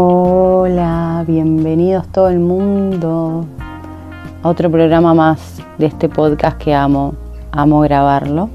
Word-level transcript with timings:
Hola, 0.00 1.24
bienvenidos 1.26 2.06
todo 2.06 2.28
el 2.28 2.38
mundo 2.38 3.44
a 4.44 4.48
otro 4.48 4.70
programa 4.70 5.12
más 5.12 5.60
de 5.76 5.86
este 5.86 6.08
podcast 6.08 6.56
que 6.56 6.72
amo, 6.72 7.14
amo 7.50 7.80
grabarlo. 7.80 8.48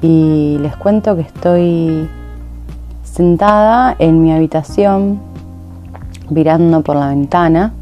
Y 0.00 0.58
les 0.60 0.76
cuento 0.76 1.14
que 1.14 1.22
estoy 1.22 2.10
sentada 3.04 3.94
en 4.00 4.20
mi 4.20 4.32
habitación 4.32 5.20
mirando 6.28 6.82
por 6.82 6.96
la 6.96 7.10
ventana 7.10 7.72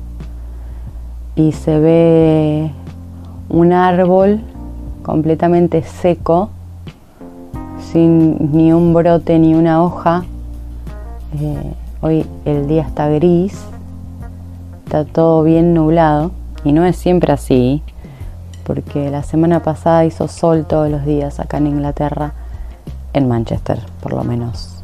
y 1.37 1.53
se 1.53 1.81
ve 1.81 2.71
un 3.49 3.73
árbol 3.73 4.43
completamente 5.03 5.83
seco, 5.83 6.51
sin 7.79 8.53
ni 8.53 8.71
un 8.71 8.93
brote 8.93 9.39
ni 9.39 9.55
una 9.55 9.83
hoja. 9.83 10.25
Eh, 11.41 11.73
Hoy 12.03 12.27
el 12.47 12.67
día 12.67 12.83
está 12.83 13.09
gris, 13.09 13.63
está 14.85 15.05
todo 15.05 15.43
bien 15.43 15.75
nublado 15.75 16.31
y 16.65 16.73
no 16.73 16.87
es 16.87 16.97
siempre 16.97 17.31
así, 17.31 17.83
porque 18.65 19.11
la 19.11 19.23
semana 19.23 19.61
pasada 19.61 20.07
hizo 20.07 20.27
sol 20.27 20.65
todos 20.67 20.91
los 20.91 21.05
días 21.05 21.41
acá 21.41 21.59
en 21.59 21.67
Inglaterra, 21.67 22.33
en 23.13 23.29
Manchester 23.29 23.81
por 24.03 24.15
lo 24.15 24.25
menos. 24.25 24.83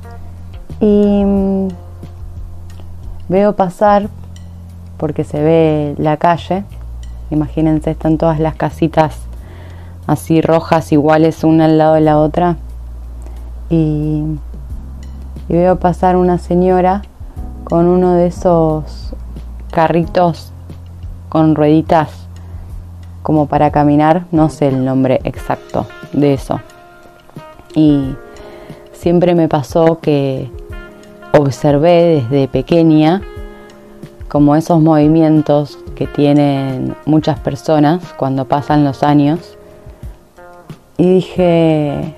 Y 0.80 1.24
mm, 1.24 1.68
veo 3.30 3.56
pasar, 3.56 4.10
porque 4.98 5.24
se 5.24 5.42
ve 5.42 5.94
la 5.96 6.18
calle, 6.18 6.64
imagínense, 7.30 7.92
están 7.92 8.18
todas 8.18 8.40
las 8.40 8.56
casitas 8.56 9.16
así 10.06 10.42
rojas 10.42 10.92
iguales 10.92 11.44
una 11.44 11.64
al 11.64 11.78
lado 11.78 11.94
de 11.94 12.00
la 12.02 12.18
otra. 12.18 12.56
Y 13.70 14.22
y 15.48 15.54
veo 15.54 15.76
pasar 15.76 16.16
una 16.16 16.38
señora 16.38 17.02
con 17.64 17.86
uno 17.86 18.14
de 18.14 18.28
esos 18.28 19.12
carritos 19.70 20.52
con 21.28 21.54
rueditas 21.54 22.10
como 23.22 23.46
para 23.46 23.72
caminar, 23.72 24.26
no 24.30 24.48
sé 24.48 24.68
el 24.68 24.84
nombre 24.84 25.20
exacto 25.24 25.86
de 26.12 26.34
eso. 26.34 26.60
Y 27.74 28.14
siempre 28.92 29.34
me 29.34 29.48
pasó 29.48 29.98
que 30.00 30.48
observé 31.36 32.22
desde 32.30 32.48
pequeña 32.48 33.20
como 34.28 34.54
esos 34.54 34.80
movimientos 34.80 35.78
que 35.96 36.06
tienen 36.06 36.94
muchas 37.04 37.38
personas 37.40 38.00
cuando 38.16 38.44
pasan 38.44 38.84
los 38.84 39.02
años. 39.02 39.58
Y 40.98 41.14
dije, 41.14 42.14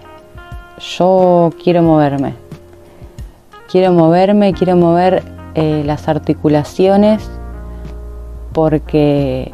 yo 0.79 1.51
quiero 1.63 1.83
moverme 1.83 2.48
quiero 3.69 3.93
moverme, 3.93 4.55
quiero 4.55 4.77
mover 4.77 5.23
eh, 5.55 5.83
las 5.85 6.09
articulaciones 6.09 7.29
porque 8.53 9.53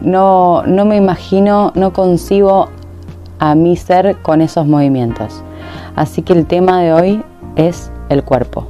no, 0.00 0.62
no 0.62 0.84
me 0.84 0.96
imagino, 0.96 1.72
no 1.74 1.92
concibo 1.92 2.68
a 3.38 3.54
mi 3.54 3.76
ser 3.76 4.16
con 4.22 4.40
esos 4.40 4.66
movimientos. 4.66 5.42
Así 5.96 6.22
que 6.22 6.32
el 6.32 6.46
tema 6.46 6.80
de 6.80 6.92
hoy 6.92 7.24
es 7.56 7.90
el 8.08 8.22
cuerpo. 8.24 8.68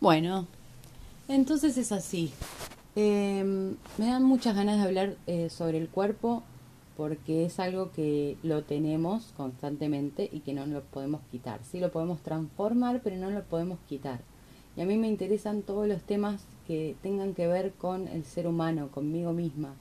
Bueno, 0.00 0.46
entonces 1.28 1.78
es 1.78 1.92
así. 1.92 2.32
Em, 2.94 3.76
me 3.96 4.06
dan 4.06 4.22
muchas 4.24 4.54
ganas 4.54 4.76
de 4.76 4.82
hablar 4.82 5.14
eh, 5.26 5.48
sobre 5.48 5.78
el 5.78 5.88
cuerpo 5.88 6.42
porque 6.96 7.44
es 7.44 7.58
algo 7.58 7.90
que 7.92 8.36
lo 8.42 8.64
tenemos 8.64 9.32
constantemente 9.36 10.28
y 10.30 10.40
que 10.40 10.52
no 10.52 10.66
lo 10.66 10.82
podemos 10.82 11.22
quitar. 11.30 11.60
Sí 11.64 11.80
lo 11.80 11.90
podemos 11.90 12.20
transformar, 12.20 13.00
pero 13.02 13.16
no 13.16 13.30
lo 13.30 13.42
podemos 13.44 13.78
quitar. 13.88 14.20
Y 14.76 14.80
a 14.80 14.86
mí 14.86 14.96
me 14.98 15.08
interesan 15.08 15.62
todos 15.62 15.86
los 15.86 16.02
temas 16.02 16.44
que 16.66 16.96
tengan 17.02 17.34
que 17.34 17.46
ver 17.46 17.72
con 17.72 18.08
el 18.08 18.24
ser 18.24 18.46
humano, 18.46 18.88
conmigo 18.88 19.32
misma, 19.32 19.74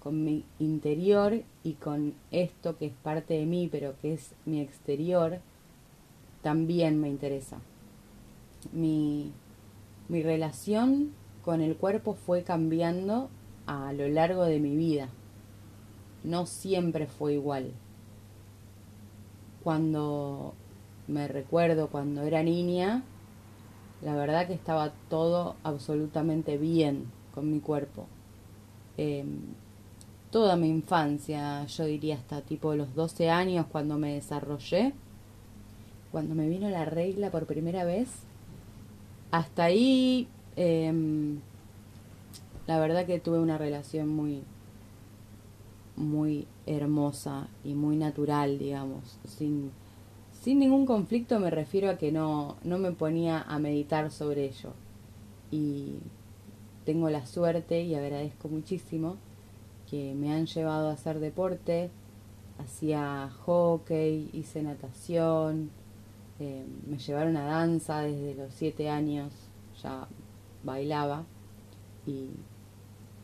con 0.00 0.24
mi 0.24 0.44
interior 0.58 1.42
y 1.62 1.74
con 1.74 2.14
esto 2.30 2.76
que 2.76 2.86
es 2.86 2.94
parte 3.02 3.34
de 3.34 3.46
mí, 3.46 3.68
pero 3.70 3.94
que 4.00 4.14
es 4.14 4.34
mi 4.44 4.60
exterior, 4.60 5.40
también 6.42 7.00
me 7.00 7.08
interesa. 7.08 7.58
Mi, 8.72 9.32
mi 10.08 10.22
relación 10.22 11.12
con 11.44 11.60
el 11.60 11.76
cuerpo 11.76 12.14
fue 12.14 12.42
cambiando 12.42 13.28
a 13.66 13.92
lo 13.92 14.08
largo 14.08 14.44
de 14.44 14.60
mi 14.60 14.76
vida 14.76 15.08
no 16.24 16.46
siempre 16.46 17.06
fue 17.06 17.34
igual. 17.34 17.70
Cuando 19.62 20.54
me 21.06 21.28
recuerdo, 21.28 21.88
cuando 21.88 22.22
era 22.22 22.42
niña, 22.42 23.02
la 24.02 24.14
verdad 24.16 24.46
que 24.46 24.54
estaba 24.54 24.92
todo 25.08 25.56
absolutamente 25.62 26.58
bien 26.58 27.10
con 27.34 27.50
mi 27.50 27.60
cuerpo. 27.60 28.06
Em, 28.96 29.40
toda 30.30 30.56
mi 30.56 30.68
infancia, 30.68 31.64
yo 31.66 31.84
diría 31.84 32.16
hasta 32.16 32.40
tipo 32.40 32.74
los 32.74 32.94
12 32.94 33.30
años 33.30 33.66
cuando 33.70 33.98
me 33.98 34.14
desarrollé, 34.14 34.92
cuando 36.10 36.34
me 36.34 36.48
vino 36.48 36.68
la 36.70 36.84
regla 36.84 37.30
por 37.30 37.46
primera 37.46 37.84
vez, 37.84 38.08
hasta 39.30 39.64
ahí 39.64 40.28
em, 40.56 41.38
la 42.66 42.78
verdad 42.78 43.06
que 43.06 43.18
tuve 43.18 43.38
una 43.38 43.58
relación 43.58 44.08
muy, 44.08 44.42
muy 45.96 46.46
hermosa 46.66 47.48
y 47.64 47.74
muy 47.74 47.96
natural, 47.96 48.58
digamos, 48.58 49.18
sin, 49.26 49.70
sin 50.32 50.58
ningún 50.58 50.86
conflicto 50.86 51.38
me 51.38 51.50
refiero 51.50 51.90
a 51.90 51.96
que 51.96 52.12
no, 52.12 52.56
no 52.64 52.78
me 52.78 52.92
ponía 52.92 53.42
a 53.42 53.58
meditar 53.58 54.10
sobre 54.10 54.46
ello. 54.46 54.72
Y 55.50 55.98
tengo 56.84 57.08
la 57.10 57.26
suerte 57.26 57.82
y 57.82 57.94
agradezco 57.94 58.48
muchísimo 58.48 59.16
que 59.88 60.14
me 60.14 60.32
han 60.32 60.46
llevado 60.46 60.88
a 60.88 60.94
hacer 60.94 61.20
deporte, 61.20 61.90
hacía 62.58 63.30
hockey, 63.44 64.30
hice 64.32 64.62
natación, 64.62 65.70
eh, 66.40 66.64
me 66.86 66.98
llevaron 66.98 67.36
a 67.36 67.44
danza 67.44 68.00
desde 68.00 68.34
los 68.34 68.52
siete 68.52 68.88
años, 68.88 69.32
ya 69.82 70.08
bailaba. 70.64 71.24
Y 72.06 72.30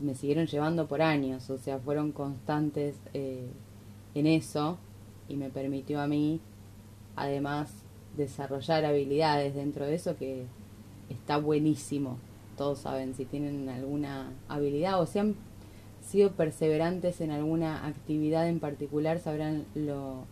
me 0.00 0.14
siguieron 0.14 0.46
llevando 0.46 0.86
por 0.86 1.02
años, 1.02 1.48
o 1.50 1.58
sea, 1.58 1.78
fueron 1.78 2.12
constantes 2.12 2.96
eh, 3.12 3.48
en 4.14 4.26
eso 4.26 4.78
y 5.28 5.36
me 5.36 5.50
permitió 5.50 6.00
a 6.00 6.06
mí, 6.06 6.40
además, 7.16 7.70
desarrollar 8.16 8.84
habilidades 8.84 9.54
dentro 9.54 9.86
de 9.86 9.94
eso 9.94 10.16
que 10.16 10.46
está 11.08 11.36
buenísimo. 11.36 12.18
Todos 12.56 12.80
saben 12.80 13.14
si 13.14 13.24
tienen 13.24 13.68
alguna 13.68 14.32
habilidad 14.48 15.00
o 15.00 15.06
si 15.06 15.18
han 15.18 15.36
sido 16.02 16.32
perseverantes 16.32 17.20
en 17.20 17.30
alguna 17.30 17.86
actividad 17.86 18.48
en 18.48 18.58
particular, 18.58 19.20
sabrán 19.20 19.66
lo, 19.74 20.24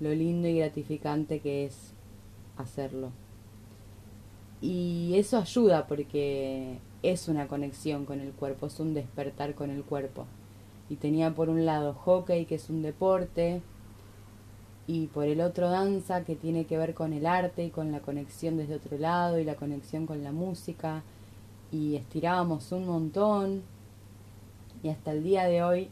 lo 0.00 0.14
lindo 0.14 0.48
y 0.48 0.58
gratificante 0.58 1.40
que 1.40 1.66
es 1.66 1.92
hacerlo. 2.56 3.12
Y 4.60 5.14
eso 5.14 5.38
ayuda 5.38 5.86
porque 5.86 6.78
es 7.02 7.28
una 7.28 7.46
conexión 7.46 8.04
con 8.04 8.20
el 8.20 8.32
cuerpo, 8.32 8.66
es 8.66 8.80
un 8.80 8.94
despertar 8.94 9.54
con 9.54 9.70
el 9.70 9.84
cuerpo. 9.84 10.26
Y 10.88 10.96
tenía 10.96 11.34
por 11.34 11.48
un 11.48 11.64
lado 11.64 11.94
hockey, 11.94 12.46
que 12.46 12.56
es 12.56 12.70
un 12.70 12.82
deporte, 12.82 13.62
y 14.86 15.06
por 15.08 15.24
el 15.24 15.40
otro 15.40 15.68
danza, 15.68 16.24
que 16.24 16.34
tiene 16.34 16.64
que 16.64 16.78
ver 16.78 16.94
con 16.94 17.12
el 17.12 17.26
arte 17.26 17.64
y 17.64 17.70
con 17.70 17.92
la 17.92 18.00
conexión 18.00 18.56
desde 18.56 18.76
otro 18.76 18.96
lado 18.98 19.38
y 19.38 19.44
la 19.44 19.54
conexión 19.54 20.06
con 20.06 20.24
la 20.24 20.32
música. 20.32 21.02
Y 21.70 21.96
estirábamos 21.96 22.72
un 22.72 22.86
montón. 22.86 23.62
Y 24.82 24.88
hasta 24.88 25.12
el 25.12 25.22
día 25.22 25.44
de 25.44 25.62
hoy 25.62 25.90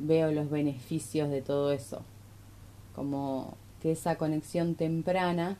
veo 0.00 0.32
los 0.32 0.50
beneficios 0.50 1.30
de 1.30 1.42
todo 1.42 1.70
eso. 1.70 2.02
Como 2.94 3.54
que 3.80 3.92
esa 3.92 4.18
conexión 4.18 4.74
temprana 4.74 5.56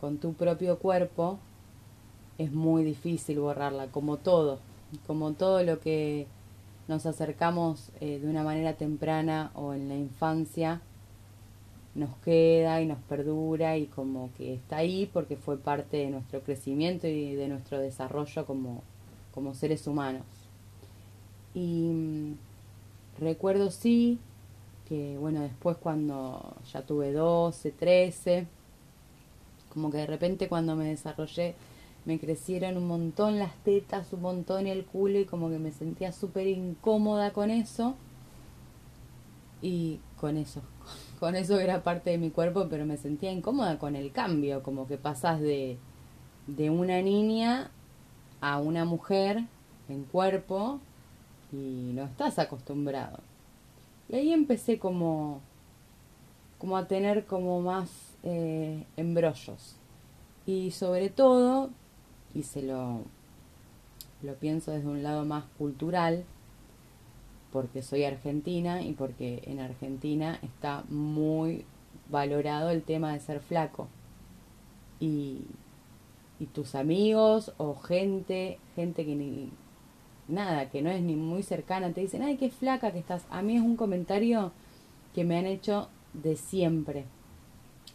con 0.00 0.18
tu 0.18 0.32
propio 0.32 0.78
cuerpo 0.78 1.38
es 2.38 2.52
muy 2.52 2.84
difícil 2.84 3.40
borrarla, 3.40 3.86
como 3.88 4.16
todo, 4.16 4.58
como 5.06 5.32
todo 5.32 5.62
lo 5.62 5.80
que 5.80 6.26
nos 6.88 7.06
acercamos 7.06 7.90
eh, 8.00 8.18
de 8.18 8.28
una 8.28 8.42
manera 8.42 8.74
temprana 8.74 9.50
o 9.54 9.74
en 9.74 9.88
la 9.88 9.96
infancia, 9.96 10.82
nos 11.94 12.16
queda 12.18 12.80
y 12.82 12.86
nos 12.86 12.98
perdura 12.98 13.76
y 13.76 13.86
como 13.86 14.30
que 14.36 14.54
está 14.54 14.78
ahí 14.78 15.08
porque 15.12 15.36
fue 15.36 15.58
parte 15.58 15.98
de 15.98 16.10
nuestro 16.10 16.40
crecimiento 16.40 17.06
y 17.06 17.34
de 17.34 17.48
nuestro 17.48 17.78
desarrollo 17.78 18.46
como, 18.46 18.82
como 19.32 19.54
seres 19.54 19.86
humanos. 19.86 20.24
Y 21.54 21.90
mm, 21.92 22.36
recuerdo 23.20 23.70
sí 23.70 24.18
que 24.88 25.16
bueno, 25.18 25.40
después 25.40 25.76
cuando 25.76 26.56
ya 26.72 26.82
tuve 26.82 27.12
12, 27.12 27.70
13, 27.70 28.46
como 29.72 29.90
que 29.90 29.98
de 29.98 30.06
repente 30.06 30.48
cuando 30.48 30.76
me 30.76 30.86
desarrollé 30.86 31.54
me 32.04 32.18
crecieron 32.18 32.76
un 32.76 32.86
montón 32.86 33.38
las 33.38 33.54
tetas, 33.64 34.12
un 34.12 34.22
montón 34.22 34.66
el 34.66 34.84
culo 34.84 35.18
y 35.20 35.24
como 35.24 35.48
que 35.48 35.58
me 35.58 35.72
sentía 35.72 36.12
súper 36.12 36.46
incómoda 36.46 37.32
con 37.32 37.50
eso. 37.50 37.94
Y 39.62 40.00
con 40.20 40.36
eso, 40.36 40.60
con 41.20 41.34
eso 41.34 41.58
era 41.58 41.82
parte 41.82 42.10
de 42.10 42.18
mi 42.18 42.30
cuerpo, 42.30 42.66
pero 42.68 42.84
me 42.84 42.98
sentía 42.98 43.32
incómoda 43.32 43.78
con 43.78 43.96
el 43.96 44.12
cambio, 44.12 44.62
como 44.62 44.86
que 44.86 44.98
pasas 44.98 45.40
de, 45.40 45.78
de 46.46 46.70
una 46.70 47.00
niña 47.00 47.70
a 48.40 48.58
una 48.58 48.84
mujer 48.84 49.44
en 49.88 50.04
cuerpo 50.04 50.80
y 51.52 51.92
no 51.94 52.04
estás 52.04 52.38
acostumbrado. 52.38 53.18
Y 54.10 54.16
ahí 54.16 54.32
empecé 54.32 54.78
como, 54.78 55.40
como 56.58 56.76
a 56.76 56.86
tener 56.86 57.24
como 57.24 57.62
más 57.62 57.90
eh, 58.22 58.84
embrollos. 58.98 59.76
Y 60.46 60.72
sobre 60.72 61.08
todo, 61.08 61.70
y 62.34 62.42
se 62.42 62.62
lo, 62.62 63.00
lo 64.22 64.34
pienso 64.34 64.70
desde 64.70 64.88
un 64.88 65.02
lado 65.02 65.24
más 65.24 65.44
cultural, 65.58 66.24
porque 67.52 67.82
soy 67.82 68.04
argentina 68.04 68.82
y 68.82 68.92
porque 68.92 69.42
en 69.46 69.60
Argentina 69.60 70.38
está 70.42 70.84
muy 70.88 71.64
valorado 72.10 72.70
el 72.70 72.82
tema 72.82 73.12
de 73.12 73.20
ser 73.20 73.40
flaco. 73.40 73.88
Y, 74.98 75.42
y 76.40 76.46
tus 76.46 76.74
amigos 76.74 77.52
o 77.56 77.76
gente, 77.76 78.58
gente 78.74 79.04
que 79.04 79.14
ni 79.14 79.50
nada, 80.26 80.70
que 80.70 80.82
no 80.82 80.90
es 80.90 81.02
ni 81.02 81.16
muy 81.16 81.42
cercana, 81.42 81.92
te 81.92 82.00
dicen, 82.00 82.22
ay, 82.22 82.36
qué 82.36 82.50
flaca 82.50 82.92
que 82.92 82.98
estás. 82.98 83.24
A 83.30 83.42
mí 83.42 83.56
es 83.56 83.62
un 83.62 83.76
comentario 83.76 84.52
que 85.14 85.24
me 85.24 85.38
han 85.38 85.46
hecho 85.46 85.88
de 86.12 86.36
siempre. 86.36 87.04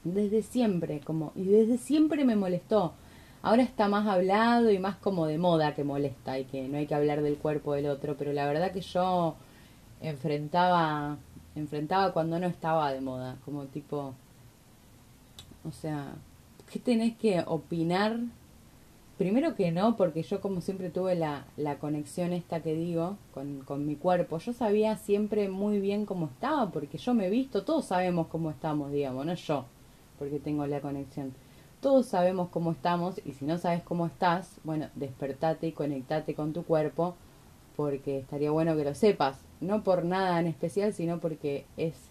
Desde 0.03 0.41
siempre, 0.41 1.01
como, 1.01 1.33
y 1.36 1.44
desde 1.44 1.77
siempre 1.77 2.24
me 2.24 2.36
molestó. 2.36 2.94
Ahora 3.41 3.63
está 3.63 3.88
más 3.88 4.07
hablado 4.07 4.71
y 4.71 4.80
más 4.80 4.97
como 4.97 5.25
de 5.25 5.38
moda 5.38 5.75
que 5.75 5.83
molesta 5.83 6.39
y 6.39 6.45
que 6.45 6.68
no 6.68 6.77
hay 6.77 6.88
que 6.88 6.95
hablar 6.95 7.21
del 7.21 7.38
cuerpo 7.38 7.74
del 7.74 7.88
otro, 7.88 8.15
pero 8.18 8.33
la 8.33 8.45
verdad 8.45 8.71
que 8.71 8.81
yo 8.81 9.36
enfrentaba, 10.01 11.18
enfrentaba 11.56 12.12
cuando 12.12 12.39
no 12.39 12.47
estaba 12.47 12.91
de 12.91 13.01
moda, 13.01 13.38
como 13.45 13.65
tipo, 13.65 14.13
o 15.68 15.71
sea, 15.71 16.13
¿qué 16.71 16.80
tenés 16.80 17.15
que 17.18 17.44
opinar 17.45 18.19
Primero 19.19 19.53
que 19.53 19.74
no, 19.74 19.97
porque 19.97 20.24
yo 20.24 20.39
como 20.39 20.62
siempre 20.62 20.89
tuve 20.89 21.13
la, 21.13 21.45
la 21.57 21.77
conexión 21.77 22.31
esta 22.31 22.62
que 22.62 22.74
digo 22.74 23.18
con, 23.33 23.59
con, 23.65 23.86
mi 23.86 23.97
cuerpo, 23.97 24.38
yo 24.38 24.53
sabía 24.53 24.95
siempre 24.95 25.50
muy 25.50 25.81
bien 25.81 26.06
cómo 26.06 26.27
estaba, 26.27 26.71
porque 26.71 26.97
yo 26.97 27.13
me 27.13 27.27
he 27.27 27.30
visto, 27.30 27.65
todos 27.65 27.83
sabemos 27.83 28.27
cómo 28.27 28.50
estamos, 28.50 28.94
digamos, 28.94 29.25
no 29.25 29.33
yo, 29.33 29.65
porque 30.18 30.39
tengo 30.39 30.65
la 30.68 30.80
conexión. 30.80 31.33
Todos 31.81 32.08
sabemos 32.08 32.50
cómo 32.50 32.72
estamos 32.72 33.22
y 33.26 33.31
si 33.31 33.46
no 33.46 33.58
sabes 33.58 33.84
cómo 33.84 34.06
estás, 34.06 34.60
bueno, 34.64 34.88
despertate 34.96 35.68
y 35.68 35.72
conectate 35.72 36.36
con 36.36 36.52
tu 36.52 36.64
cuerpo, 36.64 37.16
porque 37.78 38.20
estaría 38.20 38.52
bueno 38.52 38.76
que 38.76 38.84
lo 38.84 38.94
sepas, 38.94 39.40
no 39.62 39.84
por 39.84 40.04
nada 40.04 40.40
en 40.40 40.48
especial, 40.48 40.94
sino 40.94 41.20
porque 41.20 41.66
es 41.78 42.10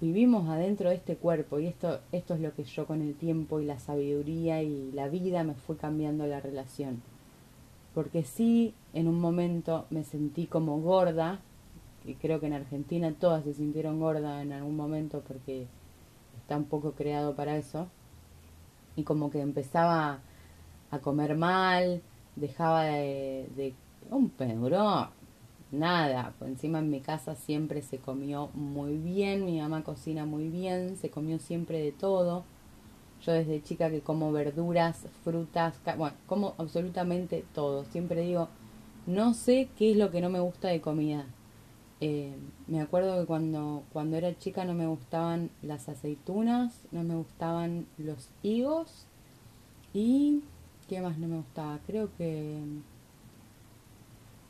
vivimos 0.00 0.48
adentro 0.48 0.88
de 0.88 0.96
este 0.96 1.14
cuerpo 1.16 1.60
y 1.60 1.66
esto, 1.68 2.00
esto 2.10 2.34
es 2.34 2.40
lo 2.40 2.52
que 2.54 2.64
yo 2.64 2.86
con 2.86 3.02
el 3.02 3.14
tiempo 3.14 3.60
y 3.60 3.64
la 3.64 3.78
sabiduría 3.78 4.60
y 4.60 4.90
la 4.90 5.08
vida 5.08 5.44
me 5.44 5.54
fue 5.54 5.76
cambiando 5.76 6.26
la 6.26 6.40
relación. 6.40 7.00
Porque 7.94 8.24
sí, 8.24 8.74
en 8.94 9.06
un 9.06 9.20
momento 9.20 9.86
me 9.90 10.02
sentí 10.02 10.46
como 10.46 10.80
gorda, 10.80 11.40
y 12.04 12.14
creo 12.14 12.40
que 12.40 12.46
en 12.46 12.54
Argentina 12.54 13.14
todas 13.18 13.44
se 13.44 13.54
sintieron 13.54 14.00
gordas 14.00 14.42
en 14.42 14.52
algún 14.52 14.74
momento 14.74 15.22
porque 15.26 15.68
está 16.36 16.56
un 16.56 16.64
poco 16.64 16.92
creado 16.92 17.36
para 17.36 17.56
eso, 17.56 17.86
y 18.96 19.04
como 19.04 19.30
que 19.30 19.40
empezaba 19.40 20.20
a 20.90 20.98
comer 20.98 21.36
mal, 21.36 22.02
dejaba 22.36 22.84
de, 22.84 23.74
un 24.10 24.30
pedro 24.30 25.08
nada, 25.70 26.34
por 26.38 26.48
encima 26.48 26.80
en 26.80 26.90
mi 26.90 27.00
casa 27.00 27.34
siempre 27.34 27.80
se 27.80 27.98
comió 27.98 28.50
muy 28.52 28.98
bien, 28.98 29.46
mi 29.46 29.58
mamá 29.58 29.82
cocina 29.82 30.26
muy 30.26 30.48
bien, 30.48 30.96
se 30.98 31.10
comió 31.10 31.38
siempre 31.38 31.82
de 31.82 31.92
todo. 31.92 32.44
Yo 33.24 33.32
desde 33.32 33.62
chica 33.62 33.88
que 33.88 34.00
como 34.00 34.32
verduras, 34.32 35.06
frutas, 35.24 35.80
bueno, 35.96 36.16
como 36.26 36.54
absolutamente 36.58 37.44
todo. 37.54 37.84
Siempre 37.84 38.22
digo, 38.22 38.48
no 39.06 39.32
sé 39.32 39.68
qué 39.78 39.92
es 39.92 39.96
lo 39.96 40.10
que 40.10 40.20
no 40.20 40.28
me 40.28 40.40
gusta 40.40 40.68
de 40.68 40.80
comida. 40.80 41.24
Eh, 42.04 42.34
me 42.66 42.80
acuerdo 42.80 43.20
que 43.20 43.26
cuando, 43.26 43.84
cuando 43.92 44.16
era 44.16 44.36
chica 44.36 44.64
no 44.64 44.74
me 44.74 44.88
gustaban 44.88 45.50
las 45.62 45.88
aceitunas, 45.88 46.80
no 46.90 47.04
me 47.04 47.14
gustaban 47.14 47.86
los 47.96 48.28
higos 48.42 49.06
y... 49.94 50.42
¿Qué 50.88 51.00
más 51.00 51.16
no 51.16 51.28
me 51.28 51.36
gustaba? 51.36 51.78
Creo 51.86 52.10
que 52.18 52.58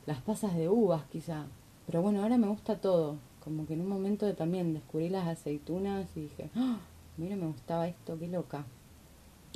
las 0.07 0.23
pasas 0.23 0.57
de 0.57 0.71
uvas 0.71 1.05
quizá. 1.13 1.45
Pero 1.87 2.01
bueno, 2.01 2.23
ahora 2.23 2.39
me 2.39 2.49
gusta 2.49 2.81
todo. 2.81 3.19
Como 3.45 3.67
que 3.67 3.75
en 3.75 3.83
un 3.83 3.89
momento 3.89 4.35
también 4.35 4.73
descubrí 4.73 5.11
las 5.11 5.29
aceitunas 5.29 6.09
y 6.17 6.23
dije, 6.23 6.49
¡Ah! 6.57 6.79
mira, 7.19 7.37
me 7.37 7.47
gustaba 7.47 7.87
esto, 7.87 8.19
qué 8.19 8.29
loca. 8.29 8.65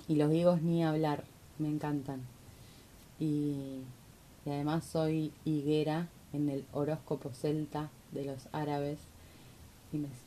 Y 0.06 0.16
los 0.16 0.30
higos 0.34 0.60
ni 0.60 0.84
hablar, 0.84 1.24
me 1.58 1.68
encantan. 1.68 2.20
Y, 3.18 3.80
y 4.44 4.50
además 4.50 4.84
soy 4.84 5.32
higuera 5.46 6.08
en 6.36 6.48
el 6.48 6.64
horóscopo 6.72 7.30
celta 7.32 7.90
de 8.12 8.24
los 8.24 8.48
árabes. 8.52 8.98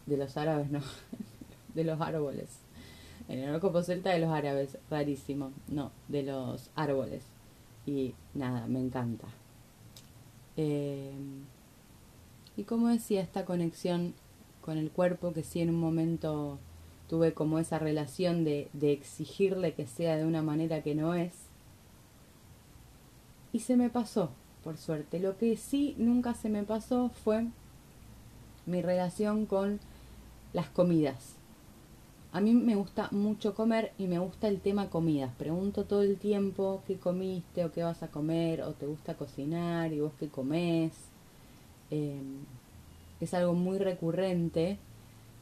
de 0.05 0.17
los 0.17 0.37
árabes 0.37 0.69
no, 0.71 0.81
de 1.75 1.83
los 1.83 2.01
árboles. 2.01 2.49
En 3.27 3.39
el 3.39 3.49
horóscopo 3.49 3.83
celta 3.83 4.09
de 4.09 4.19
los 4.19 4.31
árabes, 4.31 4.77
rarísimo. 4.89 5.51
No, 5.67 5.91
de 6.07 6.23
los 6.23 6.69
árboles. 6.75 7.23
Y 7.85 8.15
nada, 8.33 8.67
me 8.67 8.79
encanta. 8.79 9.27
Eh, 10.57 11.13
y 12.57 12.63
como 12.63 12.89
decía, 12.89 13.21
esta 13.21 13.45
conexión 13.45 14.13
con 14.61 14.77
el 14.77 14.91
cuerpo, 14.91 15.31
que 15.31 15.43
sí 15.43 15.61
en 15.61 15.69
un 15.69 15.79
momento 15.79 16.59
tuve 17.07 17.33
como 17.33 17.59
esa 17.59 17.79
relación 17.79 18.43
de 18.43 18.69
exigirle 18.81 19.73
que 19.73 19.87
sea 19.87 20.17
de 20.17 20.25
una 20.25 20.41
manera 20.41 20.81
que 20.83 20.95
no 20.95 21.13
es. 21.13 21.33
Y 23.51 23.59
se 23.59 23.77
me 23.77 23.89
pasó, 23.89 24.31
por 24.63 24.77
suerte. 24.77 25.19
Lo 25.19 25.37
que 25.37 25.55
sí 25.57 25.95
nunca 25.97 26.33
se 26.33 26.49
me 26.49 26.63
pasó 26.63 27.09
fue 27.09 27.47
mi 28.65 28.81
relación 28.81 29.45
con 29.45 29.79
las 30.53 30.69
comidas. 30.69 31.35
A 32.31 32.41
mí 32.41 32.53
me 32.53 32.75
gusta 32.75 33.09
mucho 33.11 33.55
comer 33.55 33.91
y 33.97 34.05
me 34.05 34.19
gusta 34.19 34.47
el 34.47 34.59
tema 34.59 34.89
comidas. 34.89 35.33
Pregunto 35.35 35.85
todo 35.85 36.03
el 36.03 36.17
tiempo 36.17 36.83
qué 36.85 36.97
comiste 36.97 37.65
o 37.65 37.71
qué 37.71 37.83
vas 37.83 38.03
a 38.03 38.09
comer 38.09 38.61
o 38.61 38.73
te 38.73 38.85
gusta 38.85 39.15
cocinar 39.15 39.91
y 39.93 39.99
vos 39.99 40.11
qué 40.19 40.27
comés. 40.27 40.93
Em, 41.89 42.37
es 43.19 43.33
algo 43.33 43.53
muy 43.53 43.79
recurrente 43.79 44.77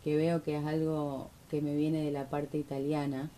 que 0.04 0.16
veo 0.16 0.44
que 0.44 0.58
es 0.58 0.66
algo 0.66 1.30
que 1.50 1.62
me 1.62 1.76
viene 1.76 2.04
de 2.04 2.12
la 2.12 2.30
parte 2.30 2.58
italiana 2.58 3.30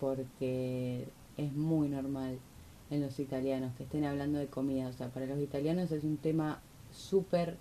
porque 0.00 1.06
es 1.36 1.52
muy 1.52 1.88
normal 1.88 2.38
en 2.90 3.02
los 3.02 3.18
italianos 3.18 3.72
que 3.76 3.84
estén 3.84 4.04
hablando 4.04 4.38
de 4.38 4.46
comida. 4.46 4.88
O 4.88 4.92
sea, 4.92 5.08
para 5.08 5.26
los 5.26 5.38
italianos 5.40 5.92
es 5.92 6.04
un 6.04 6.16
tema 6.16 6.60
súper 6.92 7.56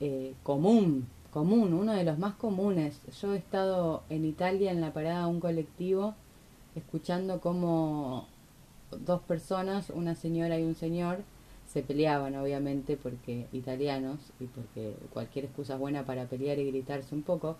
eh, 0.00 0.34
común 0.42 1.06
común, 1.32 1.72
uno 1.72 1.92
de 1.92 2.04
los 2.04 2.18
más 2.18 2.34
comunes. 2.34 3.00
Yo 3.20 3.34
he 3.34 3.38
estado 3.38 4.02
en 4.10 4.24
Italia 4.24 4.70
en 4.70 4.80
la 4.80 4.92
parada 4.92 5.24
de 5.24 5.30
un 5.30 5.40
colectivo 5.40 6.14
escuchando 6.76 7.40
cómo 7.40 8.28
dos 8.90 9.22
personas, 9.22 9.90
una 9.90 10.14
señora 10.14 10.58
y 10.58 10.62
un 10.62 10.74
señor, 10.74 11.20
se 11.66 11.82
peleaban 11.82 12.36
obviamente 12.36 12.98
porque 12.98 13.46
italianos 13.52 14.18
y 14.40 14.44
porque 14.44 14.94
cualquier 15.12 15.46
excusa 15.46 15.74
es 15.74 15.80
buena 15.80 16.04
para 16.04 16.26
pelear 16.26 16.58
y 16.58 16.66
gritarse 16.66 17.14
un 17.14 17.22
poco, 17.22 17.56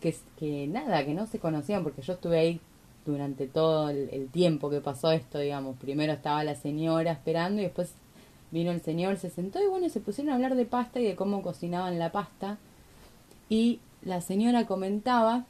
que, 0.00 0.14
que 0.36 0.66
nada, 0.66 1.04
que 1.04 1.14
no 1.14 1.26
se 1.26 1.38
conocían 1.38 1.84
porque 1.84 2.02
yo 2.02 2.14
estuve 2.14 2.38
ahí 2.38 2.60
durante 3.04 3.46
todo 3.46 3.90
el, 3.90 4.28
tiempo 4.30 4.70
que 4.70 4.80
pasó 4.80 5.10
esto, 5.12 5.38
digamos. 5.38 5.76
Primero 5.78 6.12
estaba 6.12 6.44
la 6.44 6.54
señora 6.54 7.12
esperando 7.12 7.60
y 7.60 7.64
después 7.64 7.92
vino 8.50 8.70
el 8.70 8.80
señor, 8.80 9.16
se 9.16 9.30
sentó 9.30 9.62
y 9.62 9.66
bueno, 9.66 9.88
se 9.88 10.00
pusieron 10.00 10.32
a 10.32 10.36
hablar 10.36 10.54
de 10.54 10.66
pasta 10.66 11.00
y 11.00 11.04
de 11.04 11.16
cómo 11.16 11.42
cocinaban 11.42 11.98
la 11.98 12.12
pasta 12.12 12.58
y 13.48 13.80
la 14.02 14.20
señora 14.20 14.66
comentaba, 14.66 15.44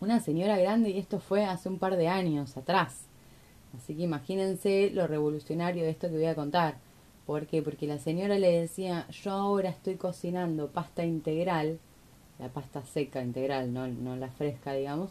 una 0.00 0.20
señora 0.20 0.58
grande, 0.58 0.90
y 0.90 0.98
esto 0.98 1.18
fue 1.18 1.44
hace 1.44 1.68
un 1.68 1.78
par 1.78 1.96
de 1.96 2.08
años 2.08 2.56
atrás. 2.56 3.02
Así 3.76 3.94
que 3.94 4.02
imagínense 4.02 4.90
lo 4.90 5.06
revolucionario 5.06 5.84
de 5.84 5.90
esto 5.90 6.08
que 6.08 6.14
voy 6.14 6.26
a 6.26 6.34
contar. 6.34 6.76
¿Por 7.26 7.46
qué? 7.46 7.62
Porque 7.62 7.86
la 7.86 7.98
señora 7.98 8.38
le 8.38 8.60
decía, 8.60 9.06
yo 9.10 9.32
ahora 9.32 9.70
estoy 9.70 9.96
cocinando 9.96 10.68
pasta 10.68 11.04
integral, 11.04 11.78
la 12.38 12.48
pasta 12.48 12.82
seca 12.84 13.22
integral, 13.22 13.72
no, 13.72 13.86
no 13.88 14.16
la 14.16 14.28
fresca, 14.28 14.72
digamos. 14.72 15.10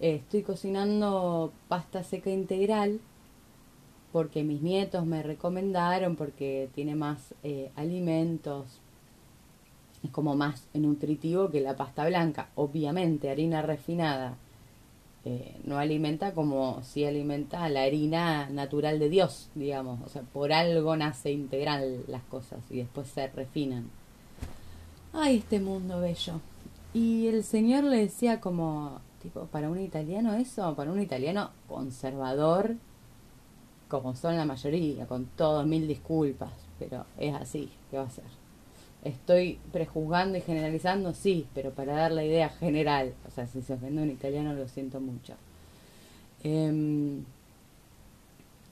Eh, 0.00 0.16
estoy 0.16 0.42
cocinando 0.42 1.52
pasta 1.68 2.02
seca 2.02 2.30
integral 2.30 3.00
porque 4.12 4.44
mis 4.44 4.62
nietos 4.62 5.06
me 5.06 5.22
recomendaron, 5.22 6.16
porque 6.16 6.68
tiene 6.74 6.94
más 6.94 7.34
eh, 7.42 7.72
alimentos, 7.74 8.80
es 10.04 10.10
como 10.10 10.36
más 10.36 10.68
nutritivo 10.74 11.50
que 11.50 11.60
la 11.60 11.76
pasta 11.76 12.06
blanca. 12.06 12.48
Obviamente, 12.54 13.30
harina 13.30 13.62
refinada 13.62 14.36
eh, 15.24 15.56
no 15.64 15.78
alimenta 15.78 16.34
como 16.34 16.82
si 16.82 17.06
alimenta 17.06 17.66
la 17.70 17.82
harina 17.82 18.50
natural 18.50 18.98
de 18.98 19.08
Dios, 19.08 19.48
digamos. 19.54 20.00
O 20.04 20.08
sea, 20.08 20.22
por 20.22 20.52
algo 20.52 20.96
nace 20.96 21.32
integral 21.32 22.04
las 22.08 22.22
cosas 22.24 22.60
y 22.70 22.76
después 22.76 23.08
se 23.08 23.28
refinan. 23.28 23.90
Ay, 25.14 25.38
este 25.38 25.60
mundo 25.60 26.00
bello. 26.00 26.40
Y 26.92 27.28
el 27.28 27.42
señor 27.42 27.84
le 27.84 27.96
decía 27.96 28.40
como, 28.40 29.00
tipo, 29.24 29.46
para 29.46 29.70
un 29.70 29.80
italiano 29.80 30.34
eso, 30.34 30.74
para 30.76 30.92
un 30.92 31.00
italiano 31.00 31.50
conservador, 31.66 32.76
como 33.88 34.14
son 34.14 34.36
la 34.36 34.44
mayoría, 34.44 35.06
con 35.06 35.24
todos 35.24 35.66
mil 35.66 35.88
disculpas, 35.88 36.52
pero 36.78 37.06
es 37.18 37.34
así, 37.34 37.70
¿qué 37.90 37.96
va 37.96 38.04
a 38.04 38.10
ser? 38.10 38.24
Estoy 39.02 39.58
prejuzgando 39.72 40.36
y 40.36 40.42
generalizando, 40.42 41.14
sí, 41.14 41.46
pero 41.54 41.70
para 41.70 41.94
dar 41.94 42.12
la 42.12 42.22
idea 42.22 42.50
general, 42.50 43.14
o 43.26 43.30
sea, 43.30 43.46
si 43.46 43.62
se 43.62 43.72
ofende 43.72 44.02
un 44.02 44.10
italiano 44.10 44.52
lo 44.52 44.68
siento 44.68 45.00
mucho. 45.00 45.32
Em, 46.42 47.24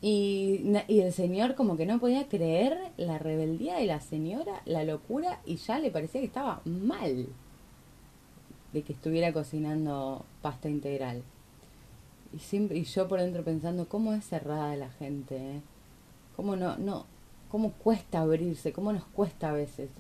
y, 0.03 0.77
y, 0.87 1.01
el 1.01 1.15
señor 1.15 1.55
como 1.55 1.79
que 1.79 1.87
no 1.87 1.99
podía 1.99 2.29
creer 2.29 2.77
la 2.99 3.19
rebeldía 3.19 3.77
de 3.77 3.87
la 3.87 4.01
señora, 4.01 4.61
la 4.67 4.85
locura, 4.85 5.41
y 5.47 5.57
ya 5.57 5.79
le 5.79 5.91
parecía 5.91 6.21
que 6.21 6.27
estaba 6.27 6.61
mal 6.67 7.29
de 8.73 8.83
que 8.83 8.93
estuviera 8.93 9.33
cocinando 9.33 10.25
pasta 10.41 10.69
integral. 10.69 11.23
Y, 12.33 12.39
siempre, 12.39 12.79
y 12.79 12.85
yo 12.85 13.09
por 13.09 13.21
dentro 13.21 13.45
pensando, 13.45 13.89
¿cómo 13.89 14.13
es 14.13 14.25
cerrada 14.25 14.77
la 14.77 14.91
gente? 14.91 15.37
Eh? 15.37 15.61
¿Cómo 16.37 16.57
no, 16.57 16.77
no, 16.79 17.07
cómo 17.51 17.73
cuesta 17.73 18.21
abrirse? 18.21 18.73
¿Cómo 18.73 18.93
nos 18.93 19.05
cuesta 19.05 19.51
a 19.51 19.53
veces? 19.53 19.91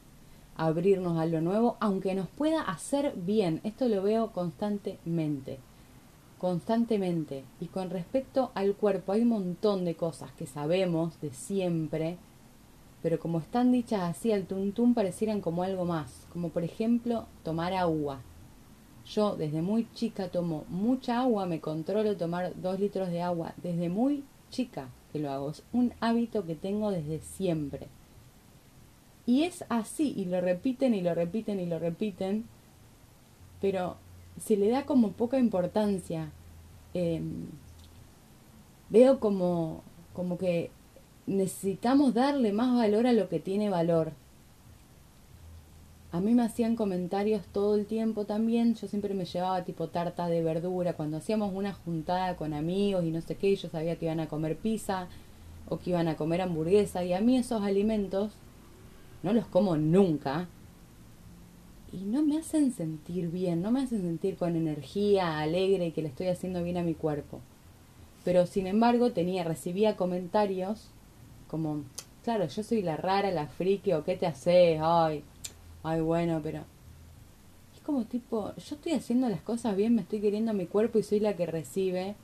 abrirnos 0.57 1.19
a 1.19 1.26
lo 1.26 1.41
nuevo, 1.41 1.76
aunque 1.81 2.14
nos 2.14 2.29
pueda 2.29 2.62
hacer 2.62 3.14
bien. 3.17 3.61
Esto 3.64 3.88
lo 3.88 4.02
veo 4.02 4.33
constantemente, 4.33 5.59
constantemente. 6.38 7.45
Y 7.61 7.67
con 7.67 7.91
respecto 7.91 8.50
al 8.55 8.75
cuerpo, 8.75 9.12
hay 9.12 9.23
un 9.23 9.29
montón 9.29 9.85
de 9.85 9.95
cosas 9.95 10.31
que 10.33 10.47
sabemos 10.47 11.21
de 11.21 11.33
siempre, 11.33 12.17
pero 13.02 13.19
como 13.19 13.38
están 13.41 13.73
dichas 13.73 14.02
así 14.02 14.33
al 14.33 14.47
tuntún, 14.47 14.95
parecieran 14.95 15.41
como 15.41 15.62
algo 15.62 15.85
más, 15.85 16.26
como 16.33 16.50
por 16.50 16.64
ejemplo 16.64 17.26
tomar 17.43 17.73
agua. 17.73 18.21
Yo 19.06 19.37
desde 19.37 19.62
muy 19.62 19.88
chica 19.94 20.28
tomo 20.28 20.64
mucha 20.68 21.21
agua, 21.21 21.47
me 21.47 21.61
controlo 21.61 22.16
tomar 22.16 22.52
dos 22.61 22.78
litros 22.78 23.11
de 23.11 23.23
agua, 23.23 23.54
desde 23.62 23.88
muy 23.88 24.25
chica 24.50 24.88
que 25.12 25.18
lo 25.18 25.30
hago, 25.30 25.50
es 25.50 25.62
un 25.73 25.92
hábito 26.00 26.44
que 26.47 26.54
tengo 26.54 26.90
desde 26.90 27.21
siempre. 27.21 27.88
Y 29.26 29.44
es 29.44 29.64
así, 29.68 30.12
y 30.16 30.25
lo 30.25 30.40
repiten 30.40 30.94
y 30.94 31.00
lo 31.00 31.14
repiten 31.14 31.61
y 31.61 31.66
lo 31.66 31.78
repiten, 31.78 32.47
pero 33.61 33.97
se 34.38 34.56
le 34.56 34.68
da 34.68 34.87
como 34.87 35.12
poca 35.12 35.38
importancia. 35.38 36.32
Em, 36.94 37.47
veo 38.90 39.21
como, 39.21 39.82
como 40.12 40.38
que 40.38 40.71
necesitamos 41.26 42.14
darle 42.14 42.52
más 42.52 42.75
valor 42.75 43.06
a 43.06 43.12
lo 43.12 43.28
que 43.28 43.40
tiene 43.40 43.71
valor. 43.71 44.12
A 46.12 46.21
mí 46.21 46.35
me 46.35 46.42
hacían 46.42 46.76
comentarios 46.76 47.47
todo 47.47 47.75
el 47.75 47.87
tiempo 47.87 48.26
también, 48.26 48.75
yo 48.75 48.87
siempre 48.87 49.14
me 49.14 49.25
llevaba 49.25 49.64
tipo 49.64 49.88
tarta 49.88 50.28
de 50.28 50.42
verdura, 50.42 50.92
cuando 50.92 51.16
hacíamos 51.16 51.54
una 51.54 51.73
juntada 51.73 52.37
con 52.37 52.52
amigos 52.52 53.02
y 53.04 53.11
no 53.11 53.23
sé 53.23 53.37
qué, 53.37 53.57
yo 53.57 53.71
sabía 53.71 53.97
que 53.97 54.04
iban 54.04 54.21
a 54.21 54.28
comer 54.28 54.59
pizza 54.59 55.09
o 55.71 55.78
que 55.78 55.88
iban 55.88 56.09
a 56.09 56.16
comer 56.16 56.42
hamburguesa. 56.42 57.02
Y 57.02 57.14
a 57.14 57.23
mí 57.23 57.38
esos 57.38 57.62
alimentos 57.62 58.35
no 59.23 59.33
los 59.33 59.47
como 59.47 59.78
nunca. 59.78 60.49
Y 61.95 62.04
no 62.04 62.23
me 62.23 62.38
hacen 62.38 62.73
sentir 62.73 63.31
bien, 63.31 63.62
no 63.62 63.71
me 63.71 63.81
hacen 63.81 64.02
sentir 64.02 64.37
con 64.37 64.54
energía, 64.54 65.38
alegre 65.38 65.87
y 65.87 65.92
que 65.92 66.02
le 66.02 66.09
estoy 66.09 66.26
haciendo 66.26 66.62
bien 66.62 66.76
a 66.76 66.83
mi 66.83 66.92
cuerpo. 66.92 67.40
Pero 68.23 68.47
sin 68.47 68.66
embargo 68.66 69.12
tenía, 69.12 69.45
recibía 69.45 69.97
comentarios 69.97 70.90
como, 71.49 71.85
claro, 72.23 72.47
yo 72.47 72.62
soy 72.62 72.83
la 72.83 72.99
rara, 72.99 73.31
la 73.31 73.47
friki, 73.47 73.95
o 73.95 74.04
qué 74.04 74.16
te 74.16 74.26
haces, 74.26 74.78
ay, 74.83 75.25
ay 75.82 76.00
bueno, 76.00 76.40
pero 76.42 76.64
es 77.74 77.80
como 77.80 78.04
tipo, 78.04 78.54
yo 78.56 78.76
estoy 78.76 78.92
haciendo 78.92 79.28
las 79.28 79.42
cosas 79.42 79.76
bien, 79.76 79.94
me 79.94 80.02
estoy 80.02 80.20
queriendo 80.20 80.52
mi 80.54 80.66
cuerpo 80.66 80.98
y 80.98 81.02
soy 81.02 81.20
la 81.20 81.36
que 81.36 81.46
recibe 81.46 82.14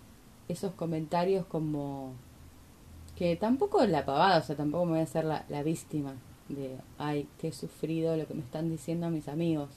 esos 0.48 0.72
comentarios 0.74 1.44
como 1.46 2.12
que 3.16 3.36
tampoco 3.36 3.84
la 3.84 4.04
pavada, 4.04 4.38
o 4.38 4.42
sea, 4.42 4.56
tampoco 4.56 4.84
me 4.84 4.92
voy 4.92 5.00
a 5.00 5.04
hacer 5.04 5.24
la, 5.24 5.44
la 5.48 5.62
víctima 5.62 6.14
de, 6.48 6.78
ay, 6.98 7.28
he 7.42 7.52
sufrido 7.52 8.16
lo 8.16 8.26
que 8.26 8.34
me 8.34 8.42
están 8.42 8.70
diciendo 8.70 9.10
mis 9.10 9.28
amigos. 9.28 9.70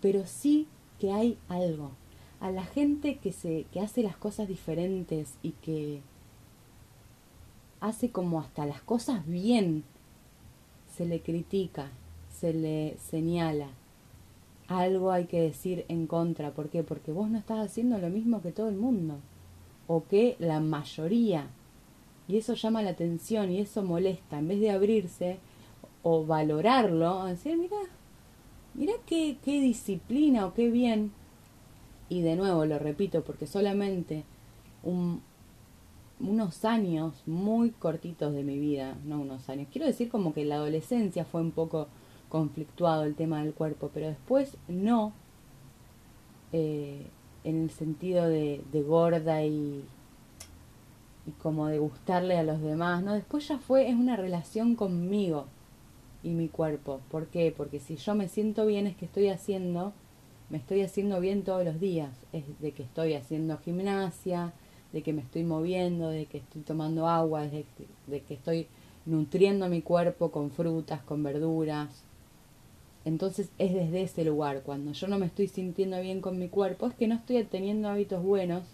Pero 0.00 0.24
sí 0.26 0.66
que 0.98 1.12
hay 1.12 1.38
algo. 1.48 1.90
A 2.40 2.50
la 2.50 2.64
gente 2.64 3.18
que, 3.18 3.32
se, 3.32 3.66
que 3.72 3.80
hace 3.80 4.02
las 4.02 4.16
cosas 4.16 4.48
diferentes 4.48 5.34
y 5.42 5.50
que 5.50 6.00
hace 7.80 8.10
como 8.10 8.40
hasta 8.40 8.66
las 8.66 8.80
cosas 8.82 9.26
bien, 9.26 9.84
se 10.96 11.06
le 11.06 11.20
critica, 11.20 11.90
se 12.40 12.52
le 12.52 12.96
señala. 12.98 13.68
Algo 14.68 15.12
hay 15.12 15.26
que 15.26 15.40
decir 15.40 15.84
en 15.88 16.06
contra. 16.06 16.52
¿Por 16.52 16.68
qué? 16.68 16.82
Porque 16.82 17.12
vos 17.12 17.30
no 17.30 17.38
estás 17.38 17.58
haciendo 17.58 17.98
lo 17.98 18.10
mismo 18.10 18.42
que 18.42 18.52
todo 18.52 18.68
el 18.68 18.76
mundo. 18.76 19.16
O 19.86 20.04
que 20.06 20.36
la 20.38 20.60
mayoría. 20.60 21.48
Y 22.28 22.36
eso 22.36 22.54
llama 22.54 22.82
la 22.82 22.90
atención 22.90 23.50
y 23.50 23.60
eso 23.60 23.82
molesta. 23.82 24.38
En 24.38 24.48
vez 24.48 24.60
de 24.60 24.70
abrirse, 24.70 25.38
o 26.02 26.24
valorarlo, 26.24 27.24
decir, 27.26 27.56
mira, 27.56 27.76
mira 28.74 28.94
qué, 29.06 29.38
qué 29.44 29.60
disciplina 29.60 30.46
o 30.46 30.54
qué 30.54 30.70
bien. 30.70 31.12
Y 32.08 32.22
de 32.22 32.36
nuevo 32.36 32.64
lo 32.64 32.78
repito, 32.78 33.22
porque 33.22 33.46
solamente 33.46 34.24
un, 34.82 35.20
unos 36.20 36.64
años 36.64 37.22
muy 37.26 37.70
cortitos 37.70 38.32
de 38.32 38.42
mi 38.42 38.58
vida, 38.58 38.96
no 39.04 39.20
unos 39.20 39.48
años, 39.48 39.68
quiero 39.70 39.86
decir 39.86 40.08
como 40.08 40.32
que 40.32 40.44
la 40.44 40.56
adolescencia 40.56 41.24
fue 41.24 41.42
un 41.42 41.50
poco 41.50 41.88
conflictuado 42.28 43.04
el 43.04 43.14
tema 43.14 43.42
del 43.42 43.54
cuerpo, 43.54 43.90
pero 43.92 44.08
después 44.08 44.56
no, 44.68 45.12
eh, 46.52 47.06
en 47.44 47.62
el 47.62 47.70
sentido 47.70 48.26
de, 48.28 48.62
de 48.72 48.82
gorda 48.82 49.44
y, 49.44 49.84
como 51.42 51.66
de 51.66 51.78
gustarle 51.78 52.38
a 52.38 52.42
los 52.42 52.60
demás, 52.62 53.02
no, 53.02 53.12
después 53.14 53.46
ya 53.48 53.58
fue, 53.58 53.88
es 53.88 53.94
una 53.94 54.16
relación 54.16 54.74
conmigo 54.74 55.46
y 56.22 56.30
mi 56.30 56.48
cuerpo. 56.48 57.00
¿Por 57.10 57.26
qué? 57.26 57.52
Porque 57.54 57.80
si 57.80 57.96
yo 57.96 58.14
me 58.14 58.28
siento 58.28 58.64
bien 58.66 58.86
es 58.86 58.96
que 58.96 59.04
estoy 59.04 59.28
haciendo, 59.28 59.92
me 60.48 60.56
estoy 60.56 60.82
haciendo 60.82 61.20
bien 61.20 61.42
todos 61.42 61.64
los 61.64 61.80
días. 61.80 62.10
Es 62.32 62.44
de 62.60 62.72
que 62.72 62.82
estoy 62.82 63.14
haciendo 63.14 63.58
gimnasia, 63.58 64.52
de 64.92 65.02
que 65.02 65.12
me 65.12 65.20
estoy 65.20 65.44
moviendo, 65.44 66.08
de 66.08 66.24
que 66.24 66.38
estoy 66.38 66.62
tomando 66.62 67.08
agua, 67.08 67.46
de 67.46 67.66
que 68.06 68.34
estoy 68.34 68.66
nutriendo 69.04 69.68
mi 69.68 69.82
cuerpo 69.82 70.30
con 70.30 70.50
frutas, 70.50 71.02
con 71.02 71.22
verduras. 71.22 72.07
Entonces 73.08 73.48
es 73.56 73.72
desde 73.72 74.02
ese 74.02 74.22
lugar, 74.22 74.60
cuando 74.64 74.92
yo 74.92 75.08
no 75.08 75.18
me 75.18 75.24
estoy 75.24 75.48
sintiendo 75.48 75.98
bien 75.98 76.20
con 76.20 76.38
mi 76.38 76.48
cuerpo, 76.48 76.88
es 76.88 76.94
que 76.94 77.08
no 77.08 77.14
estoy 77.14 77.42
teniendo 77.44 77.88
hábitos 77.88 78.22
buenos. 78.22 78.64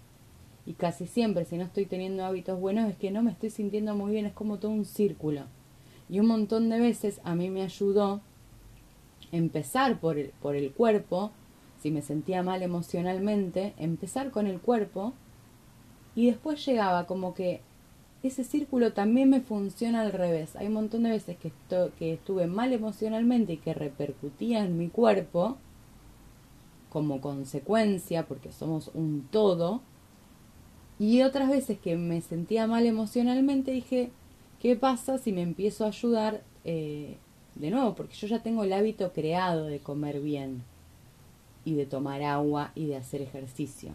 Y 0.66 0.72
casi 0.72 1.06
siempre 1.06 1.44
si 1.44 1.56
no 1.56 1.62
estoy 1.62 1.86
teniendo 1.86 2.24
hábitos 2.24 2.58
buenos 2.58 2.90
es 2.90 2.96
que 2.96 3.12
no 3.12 3.22
me 3.22 3.30
estoy 3.30 3.50
sintiendo 3.50 3.94
muy 3.94 4.10
bien, 4.10 4.26
es 4.26 4.32
como 4.32 4.58
todo 4.58 4.72
un 4.72 4.86
círculo. 4.86 5.42
Y 6.08 6.18
un 6.18 6.26
montón 6.26 6.68
de 6.68 6.80
veces 6.80 7.20
a 7.22 7.36
mí 7.36 7.48
me 7.48 7.62
ayudó 7.62 8.22
empezar 9.30 10.00
por 10.00 10.18
el, 10.18 10.30
por 10.42 10.56
el 10.56 10.72
cuerpo, 10.72 11.30
si 11.80 11.92
me 11.92 12.02
sentía 12.02 12.42
mal 12.42 12.60
emocionalmente, 12.64 13.72
empezar 13.78 14.32
con 14.32 14.48
el 14.48 14.58
cuerpo 14.58 15.12
y 16.16 16.26
después 16.26 16.66
llegaba 16.66 17.06
como 17.06 17.34
que 17.34 17.60
ese 18.28 18.44
círculo 18.44 18.92
también 18.92 19.30
me 19.30 19.40
funciona 19.40 20.02
al 20.02 20.12
revés. 20.12 20.56
Hay 20.56 20.68
un 20.68 20.74
montón 20.74 21.02
de 21.04 21.10
veces 21.10 21.36
que, 21.36 22.12
estuve 22.12 22.46
mal 22.46 22.72
emocionalmente 22.72 23.54
y 23.54 23.56
que 23.58 23.74
repercutía 23.74 24.64
en 24.64 24.78
mi 24.78 24.88
cuerpo 24.88 25.56
como 26.90 27.20
consecuencia, 27.20 28.26
porque 28.26 28.52
somos 28.52 28.90
un 28.94 29.26
todo, 29.30 29.80
y 30.98 31.22
otras 31.22 31.50
veces 31.50 31.78
que 31.78 31.96
me 31.96 32.20
sentía 32.20 32.68
mal 32.68 32.86
emocionalmente 32.86 33.72
dije, 33.72 34.12
¿Qué 34.64 34.76
pasa 34.76 35.18
si 35.18 35.30
me 35.30 35.42
empiezo 35.42 35.84
a 35.84 35.88
ayudar 35.88 36.42
eh, 36.64 37.18
de 37.54 37.70
nuevo? 37.70 37.94
Porque 37.94 38.14
yo 38.14 38.26
ya 38.26 38.42
tengo 38.42 38.64
el 38.64 38.72
hábito 38.72 39.12
creado 39.12 39.66
de 39.66 39.78
comer 39.78 40.20
bien 40.20 40.62
y 41.66 41.74
de 41.74 41.84
tomar 41.84 42.22
agua 42.22 42.72
y 42.74 42.86
de 42.86 42.96
hacer 42.96 43.20
ejercicio. 43.20 43.90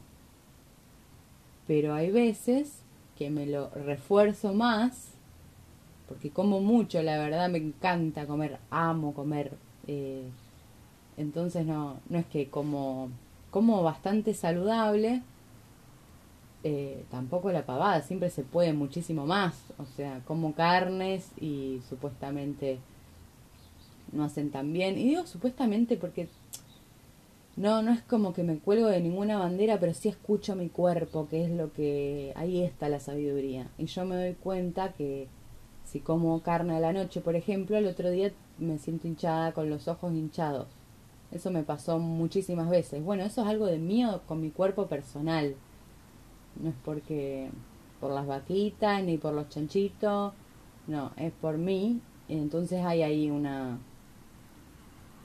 Pero 1.65 1.95
hay 1.95 2.11
veces 2.11 2.83
que 3.19 3.29
me 3.29 3.45
lo 3.45 3.69
refuerzo 3.71 4.53
más, 4.53 5.09
porque 6.07 6.31
como 6.31 6.61
mucho, 6.61 7.03
la 7.03 7.17
verdad 7.17 7.49
me 7.49 7.57
encanta 7.57 8.25
comer, 8.25 8.57
amo 8.71 9.13
comer. 9.13 9.51
Eh, 9.87 10.23
entonces 11.17 11.65
no, 11.65 11.97
no 12.07 12.17
es 12.17 12.25
que 12.27 12.49
como, 12.49 13.09
como 13.51 13.83
bastante 13.83 14.33
saludable, 14.33 15.21
eh, 16.63 17.03
tampoco 17.11 17.51
la 17.51 17.65
pavada, 17.65 18.01
siempre 18.01 18.29
se 18.29 18.43
puede 18.43 18.71
muchísimo 18.71 19.25
más, 19.25 19.65
o 19.77 19.85
sea, 19.85 20.21
como 20.25 20.53
carnes 20.53 21.29
y 21.39 21.81
supuestamente 21.89 22.79
no 24.13 24.23
hacen 24.23 24.49
tan 24.49 24.71
bien, 24.71 24.97
y 24.97 25.09
digo 25.09 25.27
supuestamente 25.27 25.97
porque 25.97 26.29
no, 27.59 27.81
no 27.81 27.91
es 27.91 28.01
como 28.01 28.31
que 28.33 28.43
me 28.43 28.57
cuelgo 28.57 28.87
de 28.87 29.01
ninguna 29.01 29.37
bandera, 29.37 29.79
pero 29.81 29.93
sí 29.93 30.07
escucho 30.07 30.55
mi 30.55 30.69
cuerpo, 30.69 31.27
que 31.27 31.43
es 31.43 31.51
lo 31.51 31.73
que, 31.73 32.31
ahí 32.37 32.63
está 32.63 32.87
la 32.87 33.01
sabiduría, 33.01 33.69
y 33.77 33.85
yo 33.87 34.05
me 34.05 34.15
doy 34.15 34.33
cuenta 34.35 34.93
que 34.93 35.27
si 35.83 35.99
como 35.99 36.41
carne 36.41 36.77
a 36.77 36.79
la 36.79 36.93
noche, 36.93 37.19
por 37.19 37.35
ejemplo, 37.35 37.75
el 37.75 37.87
otro 37.87 38.11
día 38.11 38.31
me 38.59 38.77
siento 38.77 39.07
hinchada 39.09 39.51
con 39.51 39.69
los 39.69 39.87
ojos 39.89 40.13
hinchados, 40.13 40.67
Eso 41.31 41.51
me 41.51 41.63
pasó 41.63 41.99
muchísimas 41.99 42.69
veces. 42.69 43.03
Bueno, 43.03 43.23
eso 43.23 43.41
es 43.41 43.47
algo 43.47 43.67
de 43.67 43.77
mío 43.77 44.21
con 44.27 44.41
mi 44.41 44.51
cuerpo 44.51 44.87
personal. 44.87 45.55
No 46.61 46.69
es 46.69 46.75
porque 46.83 47.49
por 47.99 48.11
las 48.11 48.25
vaquitas 48.27 49.03
ni 49.03 49.17
por 49.17 49.33
los 49.33 49.49
chanchitos. 49.49 50.33
No, 50.87 51.11
es 51.17 51.31
por 51.33 51.57
mí. 51.57 52.01
Entonces 52.29 52.83
hay 52.85 53.03
ahí 53.03 53.29
una 53.29 53.79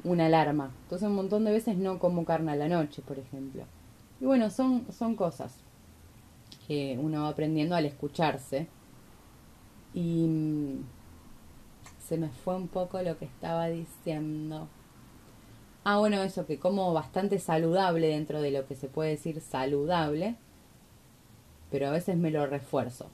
una 0.05 0.27
alarma. 0.27 0.71
Entonces 0.85 1.09
un 1.09 1.15
montón 1.15 1.45
de 1.45 1.53
veces 1.53 1.77
no 1.77 1.99
como 1.99 2.25
carne 2.25 2.53
a 2.53 2.57
la 2.57 2.69
noche, 2.69 3.03
por 3.03 3.19
ejemplo. 3.19 3.65
Y 4.21 4.27
bueno, 4.27 4.51
son, 4.51 4.87
son 4.93 5.17
cosas 5.17 5.57
que 6.67 6.99
uno 7.01 7.23
va 7.23 7.29
aprendiendo 7.29 7.75
al 7.75 7.87
escucharse. 7.87 8.69
Y 9.93 10.27
mm, 10.27 10.85
se 12.07 12.19
me 12.19 12.29
fue 12.29 12.57
un 12.57 12.69
poco 12.69 13.01
lo 13.03 13.19
que 13.19 13.25
estaba 13.25 13.67
diciendo. 13.69 14.69
Ah, 15.85 15.99
bueno, 15.99 16.23
eso, 16.23 16.47
que 16.47 16.59
como 16.59 16.93
bastante 16.93 17.39
saludable 17.39 18.09
dentro 18.09 18.41
de 18.41 18.51
lo 18.51 18.67
que 18.67 18.75
se 18.75 18.89
puede 18.89 19.11
decir 19.11 19.41
saludable, 19.41 20.37
pero 21.71 21.89
a 21.89 21.91
veces 21.91 22.17
me 22.17 22.31
lo 22.31 22.47
refuerzo 22.47 23.09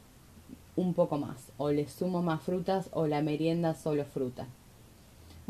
un 0.76 0.94
poco 0.94 1.18
más, 1.18 1.52
o 1.59 1.70
le 1.70 1.88
sumo 1.88 2.23
más 2.23 2.42
frutas 2.42 2.88
o 2.92 3.06
la 3.06 3.23
merienda 3.23 3.75
solo 3.75 4.04
fruta. 4.04 4.47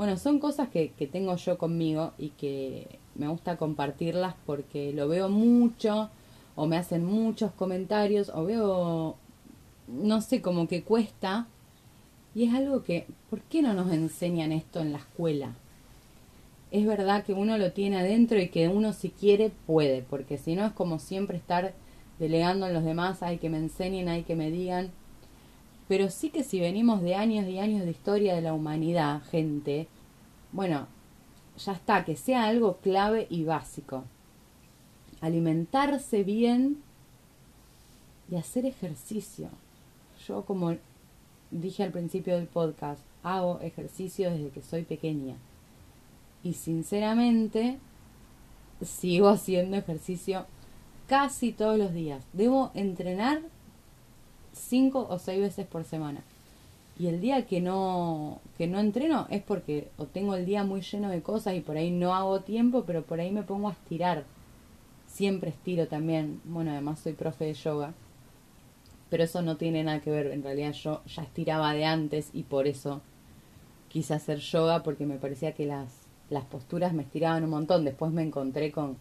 Bueno, 0.01 0.17
son 0.17 0.39
cosas 0.39 0.71
que, 0.71 0.93
que 0.93 1.07
tengo 1.07 1.37
yo 1.37 1.59
conmigo 1.59 2.15
y 2.17 2.31
que 2.31 2.99
me 3.17 3.29
gusta 3.29 3.59
compartirlas 3.59 4.35
porque 4.47 4.95
lo 4.95 5.09
veo 5.09 5.29
mucho 5.29 6.09
o 6.57 6.67
me 6.67 6.79
hacen 6.79 7.05
muchos 7.05 7.53
comentarios 7.53 8.31
o 8.35 8.47
veo, 8.47 9.17
no 9.89 10.23
sé, 10.23 10.41
como 10.41 10.69
que 10.69 10.85
cuesta. 10.85 11.49
Y 12.35 12.45
es 12.45 12.55
algo 12.55 12.83
que, 12.83 13.09
¿por 13.29 13.43
qué 13.43 13.61
no 13.61 13.75
nos 13.75 13.93
enseñan 13.93 14.53
esto 14.53 14.81
en 14.81 14.93
la 14.93 15.01
escuela? 15.01 15.53
Es 16.71 16.87
verdad 16.87 17.23
que 17.23 17.35
uno 17.35 17.59
lo 17.59 17.73
tiene 17.73 17.99
adentro 17.99 18.41
y 18.41 18.49
que 18.49 18.69
uno 18.69 18.95
si 18.95 19.11
quiere 19.11 19.53
puede, 19.67 20.01
porque 20.01 20.39
si 20.39 20.55
no 20.55 20.65
es 20.65 20.73
como 20.73 20.99
siempre 20.99 21.37
estar 21.37 21.75
delegando 22.19 22.67
en 22.67 22.73
los 22.73 22.85
demás, 22.85 23.23
hay 23.23 23.37
que 23.37 23.51
me 23.51 23.59
enseñen, 23.59 24.09
hay 24.09 24.23
que 24.23 24.35
me 24.35 24.51
digan. 24.51 24.93
Pero 25.91 26.09
sí 26.09 26.31
que 26.31 26.45
si 26.45 26.61
venimos 26.61 27.03
de 27.03 27.17
años 27.17 27.49
y 27.49 27.59
años 27.59 27.85
de 27.85 27.91
historia 27.91 28.37
de 28.37 28.43
la 28.43 28.55
humanidad, 28.55 29.25
gente, 29.25 29.89
bueno, 30.53 30.87
ya 31.59 31.73
está, 31.73 32.05
que 32.05 32.15
sea 32.15 32.45
algo 32.45 32.77
clave 32.77 33.27
y 33.29 33.43
básico. 33.43 34.05
Alimentarse 35.21 36.23
bien 36.23 36.81
y 38.31 38.37
hacer 38.37 38.67
ejercicio. 38.67 39.49
Yo, 40.29 40.45
como 40.45 40.77
dije 41.51 41.83
al 41.83 41.91
principio 41.91 42.37
del 42.37 42.47
podcast, 42.47 43.03
hago 43.25 43.59
ejercicio 43.59 44.31
desde 44.31 44.51
que 44.51 44.63
soy 44.63 44.85
pequeña. 44.85 45.35
Y 46.45 46.53
sinceramente, 46.53 47.81
sigo 48.81 49.29
haciendo 49.29 49.77
ejercicio 49.77 50.47
casi 51.09 51.51
todos 51.51 51.77
los 51.77 51.93
días. 51.93 52.23
Debo 52.33 52.71
entrenar 52.75 53.43
cinco 54.53 55.07
o 55.09 55.19
seis 55.19 55.41
veces 55.41 55.67
por 55.67 55.85
semana. 55.85 56.23
Y 56.99 57.07
el 57.07 57.21
día 57.21 57.47
que 57.47 57.63
no, 57.63 58.41
que 58.59 58.67
no 58.67 58.79
entreno 58.79 59.27
es 59.31 59.43
porque 59.43 59.89
o 59.97 60.05
tengo 60.05 60.35
el 60.35 60.45
día 60.45 60.65
muy 60.65 60.83
lleno 60.83 61.09
de 61.09 61.23
cosas 61.23 61.55
y 61.55 61.61
por 61.61 61.79
ahí 61.79 61.91
no 61.91 62.15
hago 62.15 62.41
tiempo, 62.41 62.85
pero 62.87 63.03
por 63.03 63.21
ahí 63.21 63.31
me 63.31 63.43
pongo 63.43 63.69
a 63.69 63.73
estirar. 63.73 64.25
Siempre 65.07 65.49
estiro 65.49 65.89
también. 65.89 66.43
Bueno, 66.45 66.73
además 66.73 67.01
soy 67.01 67.15
profe 67.15 67.47
de 67.47 67.55
yoga. 67.55 67.95
Pero 69.09 69.25
eso 69.25 69.41
no 69.41 69.57
tiene 69.57 69.83
nada 69.83 70.01
que 70.01 70.11
ver. 70.11 70.27
En 70.27 70.43
realidad 70.43 70.73
yo 70.73 71.03
ya 71.07 71.23
estiraba 71.23 71.73
de 71.73 71.87
antes 71.87 72.31
y 72.35 72.43
por 72.43 72.67
eso 72.67 73.01
quise 73.89 74.13
hacer 74.13 74.39
yoga 74.39 74.83
porque 74.83 75.07
me 75.07 75.17
parecía 75.17 75.53
que 75.53 75.65
las, 75.65 75.89
las 76.29 76.45
posturas 76.45 76.93
me 76.93 77.03
estiraban 77.03 77.45
un 77.45 77.51
montón. 77.51 77.85
Después 77.85 78.13
me 78.13 78.23
encontré 78.23 78.73
con, 78.73 78.99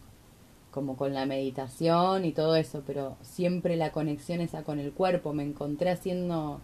como 0.70 0.96
con 0.96 1.14
la 1.14 1.26
meditación 1.26 2.24
y 2.24 2.32
todo 2.32 2.56
eso, 2.56 2.82
pero 2.86 3.16
siempre 3.22 3.76
la 3.76 3.92
conexión 3.92 4.40
esa 4.40 4.62
con 4.62 4.78
el 4.78 4.92
cuerpo. 4.92 5.32
Me 5.32 5.42
encontré 5.42 5.90
haciendo 5.90 6.60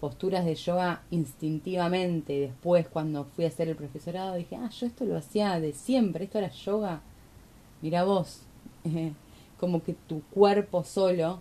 posturas 0.00 0.44
de 0.44 0.54
yoga 0.54 1.02
instintivamente. 1.10 2.40
Después, 2.40 2.88
cuando 2.88 3.24
fui 3.24 3.44
a 3.44 3.48
hacer 3.48 3.68
el 3.68 3.76
profesorado, 3.76 4.34
dije, 4.34 4.56
ah, 4.56 4.70
yo 4.70 4.86
esto 4.86 5.04
lo 5.04 5.16
hacía 5.16 5.60
de 5.60 5.72
siempre, 5.72 6.24
esto 6.24 6.38
era 6.38 6.50
yoga. 6.50 7.02
Mira 7.82 8.04
vos, 8.04 8.42
como 9.60 9.82
que 9.82 9.94
tu 9.94 10.22
cuerpo 10.30 10.84
solo 10.84 11.40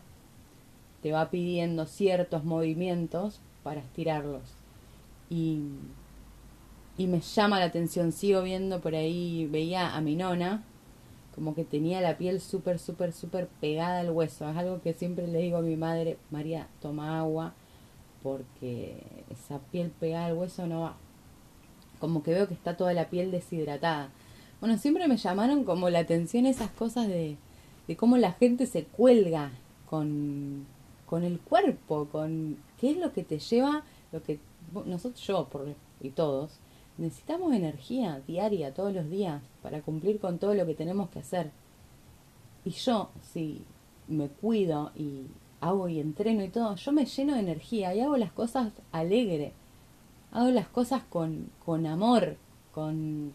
te 1.02 1.12
va 1.12 1.30
pidiendo 1.30 1.86
ciertos 1.86 2.44
movimientos 2.44 3.40
para 3.64 3.80
estirarlos. 3.80 4.42
Y, 5.30 5.62
y 6.98 7.08
me 7.08 7.22
llama 7.22 7.60
la 7.60 7.66
atención, 7.66 8.12
sigo 8.12 8.42
viendo 8.42 8.82
por 8.82 8.96
ahí, 8.96 9.48
veía 9.50 9.96
a 9.96 10.02
mi 10.02 10.16
nona, 10.16 10.64
como 11.40 11.56
que 11.56 11.64
tenía 11.64 12.02
la 12.02 12.18
piel 12.18 12.42
súper, 12.42 12.80
súper, 12.80 13.14
súper 13.14 13.48
pegada 13.62 14.02
al 14.02 14.12
hueso. 14.12 14.50
Es 14.50 14.58
algo 14.58 14.82
que 14.82 14.92
siempre 14.92 15.26
le 15.26 15.40
digo 15.40 15.56
a 15.56 15.62
mi 15.62 15.78
madre, 15.78 16.18
María, 16.32 16.68
toma 16.82 17.18
agua, 17.18 17.54
porque 18.22 19.02
esa 19.30 19.60
piel 19.72 19.90
pegada 19.90 20.26
al 20.26 20.34
hueso 20.34 20.68
no 20.68 20.82
va. 20.82 20.98
Como 22.00 22.24
que 22.24 22.34
veo 22.34 22.50
que 22.50 22.56
está 22.56 22.76
toda 22.76 22.94
la 22.94 23.10
piel 23.10 23.32
deshidratada. 23.32 24.10
Bueno, 24.60 24.78
siempre 24.78 25.08
me 25.08 25.16
llamaron 25.16 25.64
como 25.64 25.90
la 25.90 26.00
atención 26.00 26.46
esas 26.46 26.72
cosas 26.72 27.08
de, 27.08 27.38
de 27.88 27.96
cómo 27.96 28.18
la 28.18 28.34
gente 28.34 28.66
se 28.66 28.84
cuelga 28.84 29.52
con, 29.90 30.66
con 31.06 31.24
el 31.24 31.40
cuerpo, 31.40 32.10
con 32.12 32.58
qué 32.78 32.92
es 32.92 32.98
lo 32.98 33.14
que 33.14 33.24
te 33.24 33.40
lleva, 33.40 33.86
lo 34.12 34.22
que 34.24 34.42
nosotros, 34.86 35.26
yo 35.26 35.48
y 36.02 36.10
todos, 36.10 36.60
necesitamos 37.00 37.54
energía 37.54 38.22
diaria, 38.28 38.74
todos 38.74 38.94
los 38.94 39.10
días, 39.10 39.42
para 39.64 39.82
cumplir 39.82 40.20
con 40.20 40.38
todo 40.38 40.54
lo 40.54 40.66
que 40.66 40.76
tenemos 40.76 41.10
que 41.10 41.20
hacer. 41.20 41.52
Y 42.66 42.72
yo, 42.72 43.10
si 43.22 43.64
me 44.08 44.28
cuido 44.28 44.92
y 44.96 45.24
hago 45.62 45.88
y 45.88 46.00
entreno 46.00 46.44
y 46.44 46.50
todo, 46.50 46.76
yo 46.76 46.92
me 46.92 47.06
lleno 47.06 47.34
de 47.34 47.40
energía 47.40 47.96
y 47.96 48.02
hago 48.02 48.18
las 48.18 48.32
cosas 48.32 48.74
alegre, 48.92 49.54
hago 50.32 50.50
las 50.50 50.68
cosas 50.68 51.04
con, 51.10 51.50
con 51.66 51.86
amor, 51.86 52.38
con, 52.74 53.34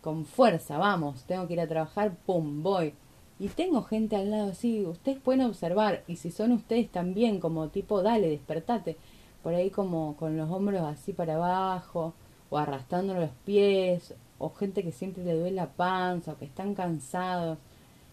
con 0.00 0.24
fuerza, 0.24 0.78
vamos, 0.78 1.24
tengo 1.24 1.46
que 1.46 1.54
ir 1.54 1.60
a 1.60 1.68
trabajar, 1.68 2.16
pum, 2.26 2.62
voy. 2.62 2.94
Y 3.38 3.48
tengo 3.48 3.82
gente 3.82 4.16
al 4.16 4.30
lado 4.30 4.52
así, 4.52 4.86
ustedes 4.86 5.18
pueden 5.18 5.42
observar, 5.42 6.04
y 6.06 6.16
si 6.16 6.30
son 6.30 6.52
ustedes 6.52 6.90
también, 6.90 7.40
como 7.40 7.68
tipo, 7.68 8.02
dale, 8.02 8.28
despertate, 8.28 8.96
por 9.42 9.54
ahí 9.54 9.70
como 9.70 10.16
con 10.16 10.36
los 10.36 10.50
hombros 10.50 10.82
así 10.82 11.12
para 11.12 11.34
abajo, 11.34 12.14
o 12.54 12.58
arrastrando 12.58 13.14
los 13.14 13.30
pies, 13.44 14.14
o 14.38 14.48
gente 14.50 14.84
que 14.84 14.92
siempre 14.92 15.24
le 15.24 15.34
duele 15.34 15.56
la 15.56 15.72
panza, 15.72 16.32
o 16.32 16.38
que 16.38 16.44
están 16.44 16.76
cansados. 16.76 17.58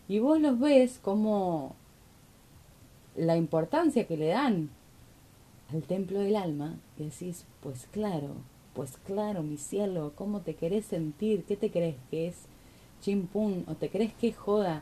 Y 0.07 0.17
vos 0.17 0.41
los 0.41 0.59
ves 0.59 0.99
como 0.99 1.75
la 3.15 3.37
importancia 3.37 4.07
que 4.07 4.17
le 4.17 4.29
dan 4.29 4.71
al 5.71 5.83
templo 5.83 6.19
del 6.19 6.35
alma 6.35 6.79
y 6.97 7.03
decís, 7.03 7.45
pues 7.61 7.87
claro, 7.91 8.29
pues 8.73 8.97
claro, 9.05 9.43
mi 9.43 9.57
cielo, 9.57 10.13
¿cómo 10.15 10.41
te 10.41 10.55
querés 10.55 10.85
sentir? 10.85 11.43
¿Qué 11.43 11.55
te 11.55 11.69
crees 11.69 11.97
que 12.09 12.29
es 12.29 12.35
chimpún? 12.99 13.63
¿O 13.67 13.75
te 13.75 13.89
crees 13.91 14.13
que 14.13 14.33
joda? 14.33 14.81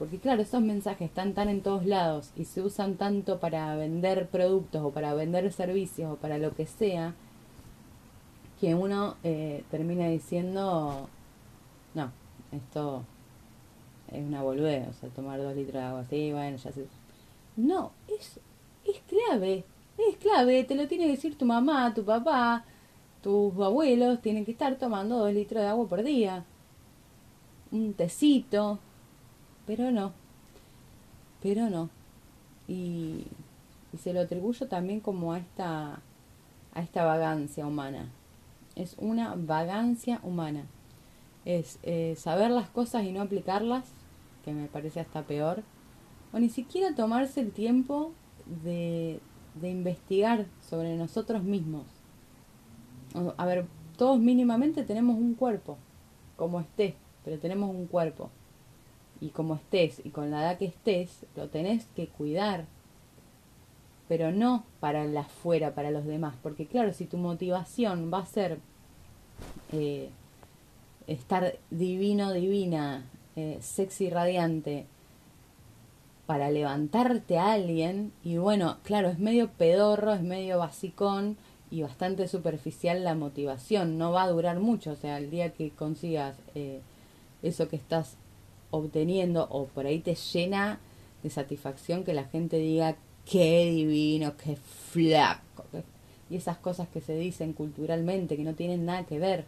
Porque 0.00 0.18
claro, 0.18 0.42
esos 0.42 0.62
mensajes 0.62 1.10
están 1.10 1.32
tan 1.32 1.48
en 1.48 1.60
todos 1.60 1.86
lados 1.86 2.32
y 2.34 2.44
se 2.44 2.60
usan 2.60 2.96
tanto 2.96 3.38
para 3.38 3.76
vender 3.76 4.26
productos 4.30 4.82
o 4.82 4.90
para 4.90 5.14
vender 5.14 5.52
servicios 5.52 6.12
o 6.12 6.16
para 6.16 6.38
lo 6.38 6.56
que 6.56 6.66
sea, 6.66 7.14
que 8.60 8.74
uno 8.74 9.16
eh, 9.22 9.64
termina 9.70 10.08
diciendo, 10.08 11.08
no, 11.94 12.10
esto 12.52 13.04
es 14.08 14.24
una 14.24 14.42
boludez, 14.42 14.88
o 14.88 14.92
sea, 14.94 15.08
tomar 15.10 15.40
dos 15.40 15.54
litros 15.54 15.74
de 15.74 15.88
agua 15.88 16.00
así, 16.00 16.32
bueno, 16.32 16.56
ya 16.56 16.72
se... 16.72 16.86
No, 17.56 17.92
es, 18.08 18.40
es 18.84 19.00
clave, 19.08 19.64
es 19.98 20.16
clave, 20.16 20.64
te 20.64 20.74
lo 20.74 20.88
tiene 20.88 21.04
que 21.04 21.12
decir 21.12 21.36
tu 21.36 21.44
mamá, 21.44 21.92
tu 21.94 22.04
papá, 22.04 22.64
tus 23.22 23.52
abuelos, 23.58 24.22
tienen 24.22 24.44
que 24.44 24.52
estar 24.52 24.76
tomando 24.76 25.18
dos 25.18 25.32
litros 25.32 25.62
de 25.62 25.68
agua 25.68 25.88
por 25.88 26.02
día. 26.02 26.44
Un 27.72 27.94
tecito, 27.94 28.78
pero 29.66 29.90
no, 29.90 30.12
pero 31.42 31.68
no. 31.68 31.90
Y, 32.68 33.26
y 33.92 33.98
se 33.98 34.12
lo 34.12 34.20
atribuyo 34.20 34.66
también 34.68 35.00
como 35.00 35.32
a 35.32 35.38
esta, 35.38 36.00
a 36.74 36.80
esta 36.80 37.04
vagancia 37.04 37.66
humana 37.66 38.08
es 38.76 38.94
una 38.98 39.34
vagancia 39.34 40.20
humana. 40.22 40.66
Es 41.44 41.78
eh, 41.82 42.14
saber 42.16 42.50
las 42.50 42.68
cosas 42.68 43.04
y 43.04 43.12
no 43.12 43.22
aplicarlas, 43.22 43.84
que 44.44 44.52
me 44.52 44.68
parece 44.68 45.00
hasta 45.00 45.22
peor. 45.22 45.64
O 46.32 46.38
ni 46.38 46.48
siquiera 46.48 46.94
tomarse 46.94 47.40
el 47.40 47.50
tiempo 47.50 48.12
de, 48.62 49.20
de 49.60 49.70
investigar 49.70 50.46
sobre 50.60 50.96
nosotros 50.96 51.42
mismos. 51.42 51.86
a 53.36 53.46
ver, 53.46 53.66
todos 53.96 54.20
mínimamente 54.20 54.84
tenemos 54.84 55.16
un 55.16 55.34
cuerpo, 55.34 55.78
como 56.36 56.60
estés, 56.60 56.94
pero 57.24 57.38
tenemos 57.38 57.70
un 57.70 57.86
cuerpo. 57.86 58.30
Y 59.20 59.30
como 59.30 59.54
estés 59.54 60.04
y 60.04 60.10
con 60.10 60.30
la 60.30 60.42
edad 60.42 60.58
que 60.58 60.66
estés, 60.66 61.24
lo 61.34 61.48
tenés 61.48 61.86
que 61.96 62.08
cuidar, 62.08 62.66
pero 64.08 64.32
no 64.32 64.64
para 64.80 65.04
la 65.04 65.20
afuera, 65.20 65.74
para 65.74 65.90
los 65.90 66.04
demás. 66.04 66.34
Porque 66.42 66.66
claro, 66.66 66.92
si 66.92 67.06
tu 67.06 67.16
motivación 67.16 68.10
va 68.12 68.18
a 68.18 68.26
ser 68.26 68.58
eh, 69.72 70.10
estar 71.06 71.58
divino, 71.70 72.32
divina, 72.32 73.04
eh, 73.36 73.58
sexy, 73.60 74.10
radiante, 74.10 74.86
para 76.26 76.50
levantarte 76.50 77.38
a 77.38 77.52
alguien, 77.52 78.12
y 78.24 78.36
bueno, 78.36 78.78
claro, 78.82 79.08
es 79.08 79.18
medio 79.18 79.48
pedorro, 79.48 80.12
es 80.12 80.22
medio 80.22 80.58
basicón 80.58 81.36
y 81.70 81.82
bastante 81.82 82.26
superficial 82.26 83.04
la 83.04 83.14
motivación, 83.14 83.96
no 83.96 84.12
va 84.12 84.24
a 84.24 84.28
durar 84.28 84.58
mucho, 84.58 84.92
o 84.92 84.96
sea, 84.96 85.18
el 85.18 85.30
día 85.30 85.52
que 85.52 85.70
consigas 85.70 86.36
eh, 86.54 86.80
eso 87.42 87.68
que 87.68 87.76
estás 87.76 88.16
obteniendo 88.70 89.46
o 89.50 89.66
por 89.66 89.86
ahí 89.86 90.00
te 90.00 90.14
llena 90.14 90.80
de 91.22 91.30
satisfacción 91.30 92.04
que 92.04 92.14
la 92.14 92.24
gente 92.24 92.58
diga 92.58 92.96
qué 93.26 93.70
divino, 93.70 94.36
qué 94.36 94.56
flaco, 94.56 95.64
y 96.30 96.36
esas 96.36 96.56
cosas 96.58 96.88
que 96.88 97.00
se 97.00 97.16
dicen 97.16 97.52
culturalmente 97.52 98.36
que 98.36 98.44
no 98.44 98.54
tienen 98.54 98.86
nada 98.86 99.04
que 99.04 99.18
ver. 99.18 99.44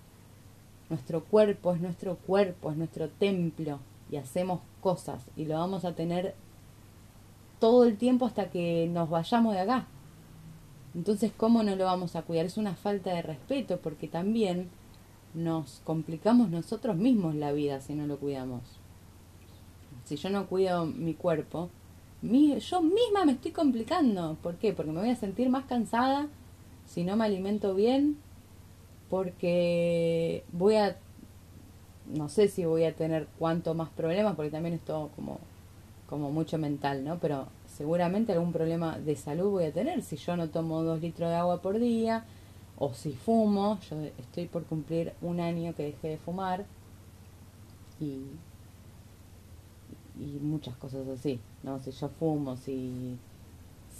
Nuestro 0.90 1.24
cuerpo 1.24 1.74
es 1.74 1.80
nuestro 1.80 2.16
cuerpo, 2.16 2.70
es 2.70 2.76
nuestro 2.76 3.08
templo 3.08 3.78
y 4.10 4.16
hacemos 4.16 4.60
cosas 4.80 5.22
y 5.36 5.44
lo 5.44 5.58
vamos 5.58 5.84
a 5.84 5.94
tener 5.94 6.34
todo 7.58 7.84
el 7.84 7.98
tiempo 7.98 8.26
hasta 8.26 8.50
que 8.50 8.88
nos 8.90 9.10
vayamos 9.10 9.54
de 9.54 9.60
acá. 9.60 9.86
Entonces, 10.94 11.32
¿cómo 11.36 11.62
no 11.62 11.76
lo 11.76 11.84
vamos 11.84 12.16
a 12.16 12.22
cuidar? 12.22 12.46
Es 12.46 12.56
una 12.56 12.74
falta 12.74 13.12
de 13.12 13.22
respeto 13.22 13.78
porque 13.80 14.08
también 14.08 14.70
nos 15.34 15.80
complicamos 15.84 16.48
nosotros 16.48 16.96
mismos 16.96 17.34
la 17.34 17.52
vida 17.52 17.80
si 17.80 17.94
no 17.94 18.06
lo 18.06 18.18
cuidamos. 18.18 18.62
Si 20.04 20.16
yo 20.16 20.30
no 20.30 20.46
cuido 20.46 20.86
mi 20.86 21.12
cuerpo, 21.12 21.68
yo 22.22 22.82
misma 22.82 23.24
me 23.24 23.32
estoy 23.32 23.52
complicando. 23.52 24.36
¿Por 24.42 24.56
qué? 24.56 24.72
Porque 24.72 24.92
me 24.92 25.00
voy 25.00 25.10
a 25.10 25.16
sentir 25.16 25.48
más 25.50 25.64
cansada 25.66 26.28
si 26.86 27.04
no 27.04 27.16
me 27.16 27.24
alimento 27.24 27.74
bien, 27.74 28.16
porque 29.10 30.44
voy 30.52 30.76
a, 30.76 30.96
no 32.06 32.28
sé 32.28 32.48
si 32.48 32.64
voy 32.64 32.84
a 32.84 32.94
tener 32.94 33.28
cuánto 33.38 33.74
más 33.74 33.90
problemas, 33.90 34.34
porque 34.36 34.50
también 34.50 34.74
es 34.74 34.80
todo 34.80 35.08
como, 35.14 35.38
como 36.08 36.30
mucho 36.30 36.58
mental, 36.58 37.04
¿no? 37.04 37.18
Pero 37.18 37.46
seguramente 37.66 38.32
algún 38.32 38.52
problema 38.52 38.98
de 38.98 39.16
salud 39.16 39.50
voy 39.50 39.64
a 39.64 39.72
tener 39.72 40.02
si 40.02 40.16
yo 40.16 40.36
no 40.36 40.48
tomo 40.48 40.82
dos 40.82 41.00
litros 41.00 41.28
de 41.28 41.36
agua 41.36 41.60
por 41.60 41.78
día, 41.78 42.24
o 42.78 42.94
si 42.94 43.12
fumo, 43.12 43.78
yo 43.90 43.96
estoy 44.18 44.46
por 44.46 44.64
cumplir 44.64 45.12
un 45.20 45.40
año 45.40 45.74
que 45.74 45.84
dejé 45.84 46.08
de 46.08 46.16
fumar, 46.18 46.64
y, 48.00 48.22
y 50.18 50.38
muchas 50.40 50.76
cosas 50.76 51.06
así, 51.08 51.40
¿no? 51.62 51.78
Si 51.78 51.90
yo 51.92 52.08
fumo, 52.08 52.56
si, 52.56 53.16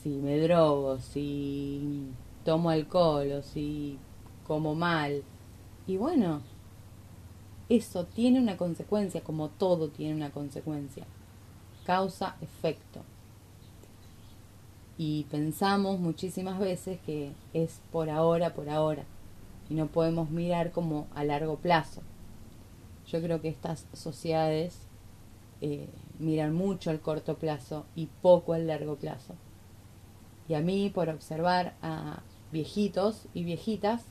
si 0.03 0.11
me 0.11 0.39
drogo, 0.41 0.99
si 0.99 2.09
tomo 2.45 2.71
alcohol 2.71 3.33
o 3.33 3.43
si 3.43 3.99
como 4.47 4.75
mal. 4.75 5.23
Y 5.87 5.97
bueno, 5.97 6.43
eso 7.69 8.05
tiene 8.05 8.41
una 8.41 8.57
consecuencia, 8.57 9.23
como 9.23 9.49
todo 9.49 9.89
tiene 9.89 10.15
una 10.15 10.31
consecuencia. 10.31 11.07
Causa, 11.85 12.37
efecto. 12.41 13.03
Y 14.97 15.25
pensamos 15.31 16.01
muchísimas 16.01 16.59
veces 16.59 16.99
que 17.07 17.33
es 17.55 17.81
por 17.93 18.11
ahora, 18.11 18.55
por 18.55 18.69
ahora. 18.69 19.05
Y 19.71 19.75
no 19.75 19.87
podemos 19.87 20.31
mirar 20.31 20.73
como 20.73 21.07
a 21.15 21.25
largo 21.25 21.57
plazo. 21.57 22.03
Yo 23.07 23.23
creo 23.23 23.41
que 23.41 23.49
estas 23.49 23.87
sociedades 23.93 24.89
eh, 25.61 25.89
miran 26.19 26.55
mucho 26.55 26.91
al 26.91 27.01
corto 27.01 27.37
plazo 27.37 27.87
y 27.95 28.07
poco 28.23 28.53
al 28.53 28.67
largo 28.67 28.97
plazo. 28.97 29.35
Y 30.49 30.55
a 30.55 30.61
mí, 30.61 30.91
por 30.91 31.09
observar 31.09 31.75
a 31.83 32.23
viejitos 32.53 33.27
y 33.35 33.45
viejitas, 33.45 34.05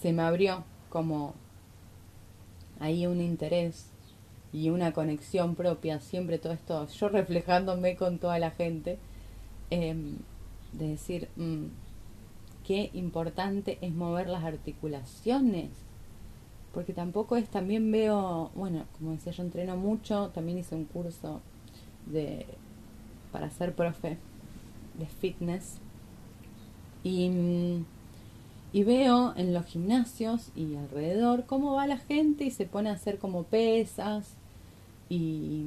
se 0.00 0.12
me 0.12 0.22
abrió 0.22 0.64
como 0.90 1.34
ahí 2.80 3.06
un 3.06 3.20
interés 3.20 3.90
y 4.52 4.70
una 4.70 4.92
conexión 4.92 5.54
propia, 5.54 6.00
siempre 6.00 6.38
todo 6.38 6.52
esto, 6.52 6.86
yo 6.86 7.08
reflejándome 7.08 7.96
con 7.96 8.18
toda 8.18 8.38
la 8.38 8.50
gente, 8.50 8.98
em, 9.70 10.18
de 10.72 10.88
decir, 10.88 11.28
mm, 11.36 11.66
qué 12.64 12.90
importante 12.94 13.78
es 13.80 13.92
mover 13.92 14.28
las 14.28 14.44
articulaciones, 14.44 15.70
porque 16.74 16.92
tampoco 16.92 17.36
es, 17.36 17.48
también 17.48 17.90
veo, 17.90 18.50
bueno, 18.54 18.84
como 18.98 19.12
decía, 19.12 19.32
yo 19.32 19.42
entreno 19.42 19.76
mucho, 19.76 20.30
también 20.34 20.58
hice 20.58 20.74
un 20.74 20.84
curso 20.84 21.40
de 22.06 22.46
para 23.32 23.50
ser 23.50 23.74
profe 23.74 24.18
de 24.98 25.06
fitness 25.06 25.78
y, 27.02 27.82
veo 28.72 29.34
en 29.36 29.54
los 29.54 29.64
gimnasios 29.66 30.50
y 30.56 30.76
alrededor 30.76 31.46
cómo 31.46 31.74
va 31.74 31.86
la 31.86 31.96
gente 31.96 32.44
y 32.44 32.50
se 32.50 32.66
pone 32.66 32.90
a 32.90 32.94
hacer 32.94 33.18
como 33.18 33.44
pesas 33.44 34.36
y, 35.08 35.62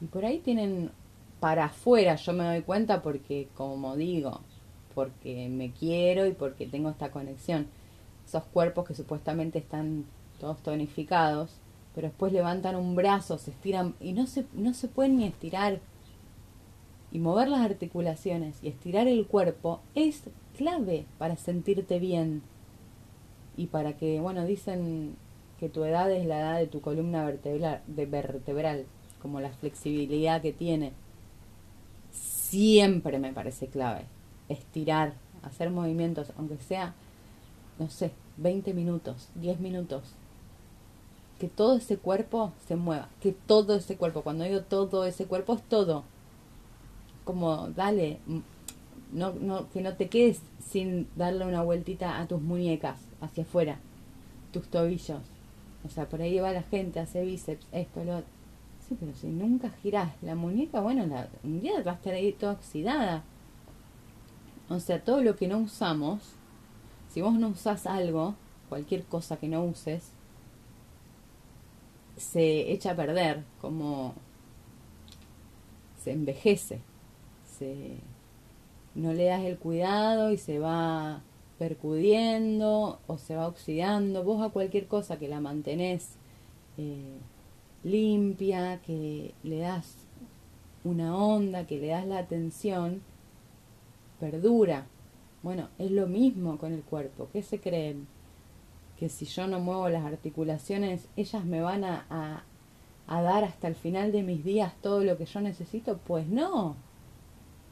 y 0.00 0.06
por 0.10 0.24
ahí 0.24 0.38
tienen 0.38 0.90
para 1.40 1.66
afuera, 1.66 2.16
yo 2.16 2.32
me 2.32 2.44
doy 2.44 2.62
cuenta 2.62 3.02
porque, 3.02 3.48
como 3.54 3.96
digo, 3.96 4.40
porque 4.94 5.48
me 5.48 5.70
quiero 5.70 6.26
y 6.26 6.32
porque 6.32 6.66
tengo 6.66 6.90
esta 6.90 7.10
conexión. 7.10 7.68
Esos 8.28 8.44
cuerpos 8.44 8.86
que 8.86 8.94
supuestamente 8.94 9.58
están 9.58 10.04
todos 10.38 10.62
tonificados, 10.62 11.56
pero 11.94 12.08
después 12.08 12.30
levantan 12.30 12.76
un 12.76 12.94
brazo, 12.94 13.38
se 13.38 13.52
estiran 13.52 13.94
y 14.00 14.12
no 14.12 14.26
se, 14.26 14.44
no 14.52 14.74
se 14.74 14.86
pueden 14.86 15.16
ni 15.16 15.24
estirar 15.24 15.80
y 17.10 17.20
mover 17.20 17.48
las 17.48 17.62
articulaciones 17.62 18.58
y 18.62 18.68
estirar 18.68 19.08
el 19.08 19.26
cuerpo 19.26 19.80
es 19.94 20.24
clave 20.58 21.06
para 21.16 21.36
sentirte 21.36 21.98
bien 21.98 22.42
y 23.56 23.68
para 23.68 23.94
que, 23.94 24.20
bueno, 24.20 24.44
dicen 24.44 25.16
que 25.58 25.70
tu 25.70 25.84
edad 25.84 26.12
es 26.12 26.26
la 26.26 26.40
edad 26.40 26.58
de 26.58 26.66
tu 26.66 26.82
columna 26.82 27.24
vertebral, 27.24 27.80
de 27.86 28.04
vertebral 28.04 28.84
como 29.22 29.40
la 29.40 29.50
flexibilidad 29.52 30.42
que 30.42 30.52
tiene. 30.52 30.92
Siempre 32.12 33.18
me 33.18 33.32
parece 33.32 33.68
clave 33.68 34.02
estirar, 34.50 35.14
hacer 35.42 35.70
movimientos, 35.70 36.34
aunque 36.36 36.58
sea, 36.58 36.94
no 37.78 37.88
sé, 37.90 38.12
20 38.38 38.74
minutos, 38.74 39.28
10 39.36 39.60
minutos. 39.60 40.02
Que 41.38 41.48
todo 41.48 41.76
ese 41.76 41.98
cuerpo 41.98 42.52
se 42.66 42.76
mueva, 42.76 43.08
que 43.20 43.32
todo 43.32 43.76
ese 43.76 43.96
cuerpo, 43.96 44.22
cuando 44.22 44.44
digo 44.44 44.62
todo 44.62 45.04
ese 45.04 45.26
cuerpo 45.26 45.54
es 45.54 45.62
todo, 45.62 46.04
como 47.24 47.68
dale, 47.68 48.18
no, 49.12 49.32
no, 49.34 49.68
que 49.70 49.80
no 49.80 49.94
te 49.94 50.08
quedes 50.08 50.40
sin 50.66 51.08
darle 51.14 51.46
una 51.46 51.62
vueltita 51.62 52.20
a 52.20 52.26
tus 52.26 52.40
muñecas 52.40 52.98
hacia 53.20 53.44
afuera, 53.44 53.78
tus 54.52 54.66
tobillos. 54.68 55.22
O 55.84 55.88
sea, 55.88 56.08
por 56.08 56.22
ahí 56.22 56.38
va 56.40 56.52
la 56.52 56.62
gente, 56.62 57.00
hace 57.00 57.24
bíceps, 57.24 57.66
esto, 57.72 58.04
lo 58.04 58.18
otro. 58.18 58.30
Sí, 58.88 58.96
pero 58.98 59.14
si 59.14 59.28
nunca 59.28 59.70
girás 59.82 60.10
la 60.22 60.34
muñeca, 60.34 60.80
bueno, 60.80 61.06
la, 61.06 61.28
un 61.44 61.60
día 61.60 61.82
va 61.82 61.92
a 61.92 61.94
estar 61.94 62.14
ahí 62.14 62.32
toda 62.32 62.52
oxidada. 62.52 63.22
O 64.68 64.80
sea, 64.80 65.02
todo 65.04 65.22
lo 65.22 65.36
que 65.36 65.48
no 65.48 65.58
usamos, 65.58 66.20
si 67.08 67.20
vos 67.20 67.34
no 67.34 67.48
usás 67.48 67.86
algo, 67.86 68.34
cualquier 68.68 69.04
cosa 69.04 69.36
que 69.38 69.48
no 69.48 69.64
uses, 69.64 70.12
se 72.16 72.72
echa 72.72 72.92
a 72.92 72.96
perder, 72.96 73.44
como 73.60 74.14
se 76.02 76.12
envejece 76.12 76.80
no 78.94 79.12
le 79.12 79.24
das 79.24 79.44
el 79.44 79.58
cuidado 79.58 80.32
y 80.32 80.38
se 80.38 80.58
va 80.58 81.22
percudiendo 81.58 83.00
o 83.06 83.18
se 83.18 83.36
va 83.36 83.46
oxidando. 83.46 84.22
Vos 84.22 84.42
a 84.42 84.50
cualquier 84.50 84.86
cosa 84.86 85.18
que 85.18 85.28
la 85.28 85.40
mantenés 85.40 86.16
eh, 86.76 87.18
limpia, 87.84 88.80
que 88.82 89.34
le 89.42 89.58
das 89.58 89.96
una 90.84 91.16
onda, 91.16 91.66
que 91.66 91.78
le 91.78 91.88
das 91.88 92.06
la 92.06 92.18
atención, 92.18 93.02
perdura. 94.20 94.86
Bueno, 95.42 95.68
es 95.78 95.90
lo 95.90 96.06
mismo 96.06 96.58
con 96.58 96.72
el 96.72 96.82
cuerpo. 96.82 97.28
¿Qué 97.32 97.42
se 97.42 97.60
creen? 97.60 98.06
Que 98.98 99.08
si 99.08 99.24
yo 99.26 99.46
no 99.46 99.60
muevo 99.60 99.88
las 99.88 100.04
articulaciones, 100.04 101.08
ellas 101.16 101.44
me 101.44 101.60
van 101.60 101.84
a, 101.84 102.44
a 103.06 103.22
dar 103.22 103.44
hasta 103.44 103.68
el 103.68 103.74
final 103.74 104.12
de 104.12 104.22
mis 104.22 104.44
días 104.44 104.74
todo 104.82 105.04
lo 105.04 105.16
que 105.16 105.26
yo 105.26 105.40
necesito. 105.40 105.98
Pues 105.98 106.26
no, 106.26 106.76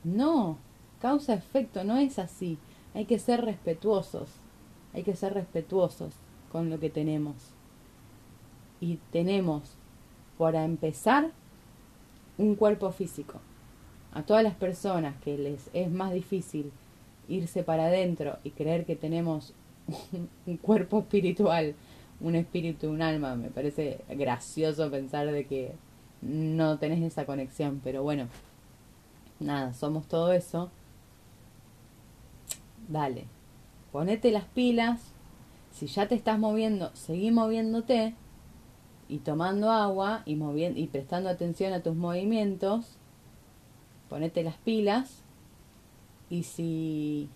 no, 0.04 0.58
causa-efecto, 1.00 1.82
no 1.84 1.96
es 1.96 2.18
así. 2.18 2.58
Hay 2.94 3.04
que 3.06 3.18
ser 3.18 3.44
respetuosos, 3.44 4.28
hay 4.94 5.02
que 5.02 5.16
ser 5.16 5.34
respetuosos 5.34 6.14
con 6.52 6.70
lo 6.70 6.78
que 6.78 6.90
tenemos. 6.90 7.34
Y 8.80 8.98
tenemos, 9.10 9.74
para 10.38 10.64
empezar, 10.64 11.32
un 12.38 12.54
cuerpo 12.54 12.92
físico. 12.92 13.40
A 14.12 14.22
todas 14.22 14.42
las 14.44 14.54
personas 14.54 15.16
que 15.22 15.36
les 15.36 15.68
es 15.74 15.90
más 15.90 16.12
difícil 16.12 16.72
irse 17.28 17.62
para 17.62 17.86
adentro 17.86 18.38
y 18.44 18.50
creer 18.50 18.84
que 18.84 18.96
tenemos 18.96 19.54
un 20.46 20.56
cuerpo 20.56 21.00
espiritual, 21.00 21.74
un 22.20 22.34
espíritu, 22.34 22.88
un 22.88 23.02
alma, 23.02 23.36
me 23.36 23.50
parece 23.50 24.00
gracioso 24.08 24.90
pensar 24.90 25.30
de 25.30 25.46
que 25.46 25.72
no 26.22 26.78
tenés 26.78 27.02
esa 27.02 27.26
conexión, 27.26 27.80
pero 27.84 28.02
bueno, 28.02 28.28
nada, 29.38 29.74
somos 29.74 30.06
todo 30.06 30.32
eso, 30.32 30.70
dale, 32.88 33.24
ponete 33.92 34.30
las 34.30 34.44
pilas. 34.44 35.12
Si 35.72 35.88
ya 35.88 36.08
te 36.08 36.14
estás 36.14 36.38
moviendo, 36.38 36.90
seguí 36.94 37.30
moviéndote 37.30 38.14
y 39.08 39.18
tomando 39.18 39.70
agua 39.70 40.22
y, 40.24 40.36
moviendo, 40.36 40.80
y 40.80 40.86
prestando 40.86 41.28
atención 41.28 41.74
a 41.74 41.82
tus 41.82 41.94
movimientos, 41.94 42.96
ponete 44.08 44.42
las 44.42 44.56
pilas 44.56 45.22
y 46.30 46.42
si 46.42 47.28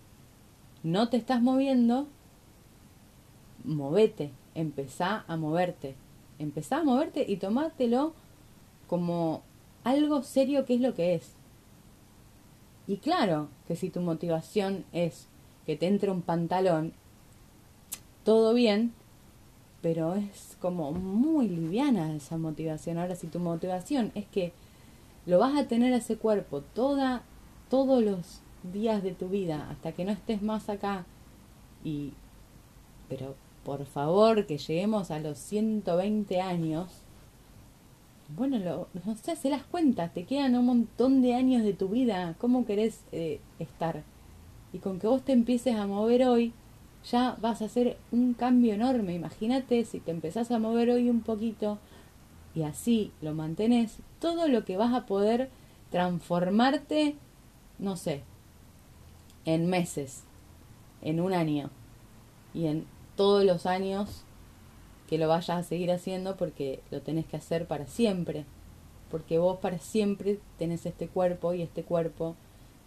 no 0.83 1.09
te 1.09 1.17
estás 1.17 1.41
moviendo, 1.41 2.07
movete, 3.63 4.31
empezá 4.55 5.23
a 5.27 5.37
moverte, 5.37 5.95
empezá 6.39 6.77
a 6.77 6.83
moverte 6.83 7.25
y 7.27 7.37
tomátelo 7.37 8.13
como 8.87 9.41
algo 9.83 10.23
serio 10.23 10.65
que 10.65 10.75
es 10.75 10.81
lo 10.81 10.93
que 10.93 11.15
es. 11.15 11.35
Y 12.87 12.97
claro 12.97 13.49
que 13.67 13.75
si 13.75 13.89
tu 13.89 14.01
motivación 14.01 14.85
es 14.91 15.27
que 15.65 15.75
te 15.75 15.87
entre 15.87 16.11
un 16.11 16.21
pantalón, 16.21 16.93
todo 18.23 18.53
bien, 18.53 18.93
pero 19.81 20.15
es 20.15 20.57
como 20.59 20.91
muy 20.91 21.47
liviana 21.47 22.13
esa 22.15 22.37
motivación. 22.37 22.97
Ahora, 22.97 23.15
si 23.15 23.27
tu 23.27 23.39
motivación 23.39 24.11
es 24.15 24.25
que 24.27 24.53
lo 25.25 25.39
vas 25.39 25.55
a 25.55 25.67
tener 25.67 25.93
ese 25.93 26.17
cuerpo 26.17 26.61
toda, 26.61 27.23
todos 27.69 28.03
los 28.03 28.41
días 28.63 29.03
de 29.03 29.11
tu 29.11 29.29
vida 29.29 29.67
hasta 29.69 29.91
que 29.91 30.05
no 30.05 30.11
estés 30.11 30.41
más 30.41 30.69
acá 30.69 31.05
y 31.83 32.13
pero 33.09 33.35
por 33.65 33.85
favor 33.85 34.45
que 34.45 34.57
lleguemos 34.57 35.11
a 35.11 35.19
los 35.19 35.37
120 35.37 36.41
años 36.41 36.89
bueno 38.35 38.59
lo, 38.59 38.87
no 39.05 39.15
sé 39.15 39.35
se 39.35 39.49
las 39.49 39.63
cuentas 39.63 40.13
te 40.13 40.25
quedan 40.25 40.55
un 40.55 40.65
montón 40.65 41.21
de 41.21 41.33
años 41.33 41.63
de 41.63 41.73
tu 41.73 41.89
vida 41.89 42.35
cómo 42.39 42.65
querés 42.65 43.03
eh, 43.11 43.39
estar 43.59 44.03
y 44.73 44.79
con 44.79 44.99
que 44.99 45.07
vos 45.07 45.23
te 45.23 45.33
empieces 45.33 45.75
a 45.75 45.87
mover 45.87 46.25
hoy 46.25 46.53
ya 47.09 47.35
vas 47.41 47.61
a 47.61 47.65
hacer 47.65 47.97
un 48.11 48.33
cambio 48.33 48.73
enorme. 48.73 49.13
Imagínate 49.13 49.85
si 49.85 49.99
te 49.99 50.11
empezás 50.11 50.51
a 50.51 50.59
mover 50.59 50.89
hoy 50.91 51.09
un 51.09 51.21
poquito 51.21 51.79
y 52.53 52.63
así 52.63 53.11
lo 53.21 53.33
mantenés, 53.33 53.99
todo 54.19 54.47
lo 54.47 54.65
que 54.65 54.77
vas 54.77 54.93
a 54.93 55.05
poder 55.05 55.49
transformarte, 55.89 57.15
no 57.79 57.95
sé, 57.95 58.23
en 59.45 59.67
meses, 59.67 60.23
en 61.01 61.19
un 61.19 61.33
año 61.33 61.69
y 62.53 62.67
en 62.67 62.85
todos 63.15 63.43
los 63.43 63.65
años 63.65 64.23
que 65.07 65.17
lo 65.17 65.27
vayas 65.27 65.49
a 65.49 65.63
seguir 65.63 65.91
haciendo 65.91 66.37
porque 66.37 66.81
lo 66.89 67.01
tenés 67.01 67.25
que 67.25 67.37
hacer 67.37 67.67
para 67.67 67.85
siempre. 67.85 68.45
Porque 69.09 69.39
vos 69.39 69.59
para 69.59 69.77
siempre 69.77 70.39
tenés 70.57 70.85
este 70.85 71.09
cuerpo 71.09 71.53
y 71.53 71.61
este 71.61 71.83
cuerpo 71.83 72.35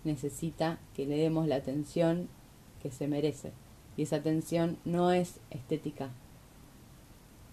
necesita 0.04 0.78
que 0.96 1.04
le 1.04 1.18
demos 1.18 1.46
la 1.46 1.56
atención 1.56 2.28
que 2.82 2.90
se 2.90 3.08
merece. 3.08 3.52
Y 3.96 4.02
esa 4.02 4.16
atención 4.16 4.78
no 4.86 5.12
es 5.12 5.38
estética. 5.50 6.10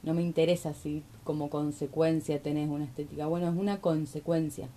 No 0.03 0.13
me 0.13 0.21
interesa 0.21 0.73
si 0.73 1.03
como 1.25 1.49
consecuencia 1.49 2.41
tenés 2.41 2.69
una 2.69 2.85
estética. 2.85 3.27
Bueno, 3.27 3.49
es 3.49 3.55
una 3.57 3.81
consecuencia, 3.81 4.69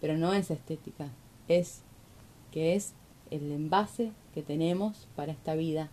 pero 0.00 0.18
no 0.18 0.34
es 0.34 0.50
estética. 0.50 1.08
Es 1.46 1.82
que 2.50 2.74
es 2.74 2.94
el 3.30 3.50
envase 3.52 4.12
que 4.34 4.42
tenemos 4.42 5.06
para 5.16 5.32
esta 5.32 5.54
vida. 5.54 5.90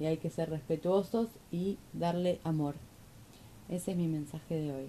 Y 0.00 0.06
hay 0.06 0.16
que 0.16 0.30
ser 0.30 0.50
respetuosos 0.50 1.28
y 1.52 1.78
darle 1.92 2.40
amor. 2.44 2.74
Ese 3.68 3.92
es 3.92 3.96
mi 3.96 4.08
mensaje 4.08 4.54
de 4.56 4.72
hoy. 4.72 4.88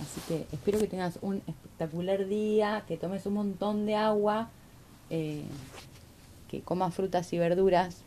Así 0.00 0.20
que 0.28 0.46
espero 0.52 0.78
que 0.78 0.86
tengas 0.86 1.18
un 1.20 1.42
espectacular 1.46 2.26
día, 2.26 2.84
que 2.86 2.96
tomes 2.96 3.26
un 3.26 3.34
montón 3.34 3.86
de 3.86 3.96
agua. 3.96 4.50
Eh, 5.10 5.44
que 6.50 6.62
comas 6.62 6.92
frutas 6.92 7.32
y 7.32 7.38
verduras 7.38 8.02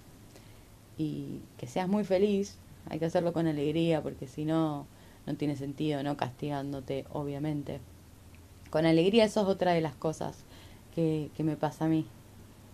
y 0.98 1.40
que 1.58 1.66
seas 1.66 1.88
muy 1.88 2.04
feliz. 2.04 2.58
Hay 2.90 3.00
que 3.00 3.06
hacerlo 3.06 3.32
con 3.32 3.48
alegría 3.48 4.02
porque 4.02 4.28
si 4.28 4.44
no, 4.44 4.86
no 5.26 5.36
tiene 5.36 5.56
sentido, 5.56 6.04
no 6.04 6.18
castigándote, 6.18 7.06
obviamente. 7.14 7.80
Con 8.70 8.86
alegría 8.86 9.24
eso 9.24 9.42
es 9.42 9.48
otra 9.48 9.72
de 9.72 9.80
las 9.80 9.96
cosas 9.96 10.44
que, 10.94 11.30
que 11.36 11.44
me 11.44 11.56
pasa 11.56 11.86
a 11.86 11.88
mí. 11.88 12.06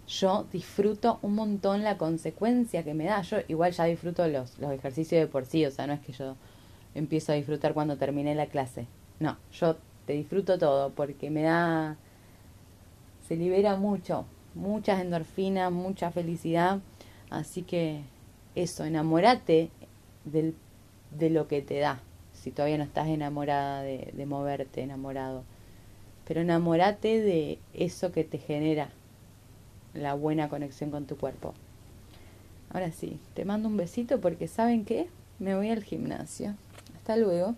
Yo 0.07 0.47
disfruto 0.51 1.19
un 1.21 1.35
montón 1.35 1.83
la 1.83 1.97
consecuencia 1.97 2.83
que 2.83 2.93
me 2.93 3.05
da. 3.05 3.21
Yo 3.21 3.37
igual 3.47 3.71
ya 3.73 3.83
disfruto 3.85 4.27
los, 4.27 4.57
los 4.57 4.71
ejercicios 4.71 5.21
de 5.21 5.27
por 5.27 5.45
sí, 5.45 5.65
o 5.65 5.71
sea, 5.71 5.85
no 5.85 5.93
es 5.93 5.99
que 5.99 6.13
yo 6.13 6.35
empiezo 6.95 7.31
a 7.31 7.35
disfrutar 7.35 7.73
cuando 7.73 7.97
terminé 7.97 8.33
la 8.33 8.47
clase. 8.47 8.87
No, 9.19 9.37
yo 9.51 9.77
te 10.05 10.13
disfruto 10.13 10.57
todo 10.57 10.89
porque 10.91 11.29
me 11.29 11.43
da... 11.43 11.97
se 13.27 13.35
libera 13.35 13.75
mucho, 13.75 14.25
muchas 14.55 14.99
endorfinas, 14.99 15.71
mucha 15.71 16.09
felicidad. 16.09 16.79
Así 17.29 17.61
que 17.61 18.01
eso, 18.55 18.85
enamórate 18.85 19.69
del, 20.25 20.55
de 21.11 21.29
lo 21.29 21.47
que 21.47 21.61
te 21.61 21.77
da. 21.77 22.01
Si 22.33 22.49
todavía 22.49 22.79
no 22.79 22.83
estás 22.83 23.07
enamorada 23.07 23.83
de, 23.83 24.11
de 24.13 24.25
moverte, 24.25 24.81
enamorado. 24.81 25.43
Pero 26.29 26.41
enamórate 26.41 27.21
de 27.21 27.57
eso 27.73 28.11
que 28.11 28.23
te 28.23 28.37
genera 28.37 28.89
la 29.95 30.13
buena 30.13 30.47
conexión 30.47 30.91
con 30.91 31.07
tu 31.07 31.17
cuerpo. 31.17 31.55
Ahora 32.69 32.91
sí, 32.91 33.19
te 33.33 33.45
mando 33.45 33.67
un 33.67 33.77
besito 33.77 34.21
porque 34.21 34.47
¿saben 34.47 34.85
qué? 34.85 35.09
Me 35.39 35.55
voy 35.55 35.71
al 35.71 35.83
gimnasio. 35.83 36.53
Hasta 36.95 37.17
luego. 37.17 37.55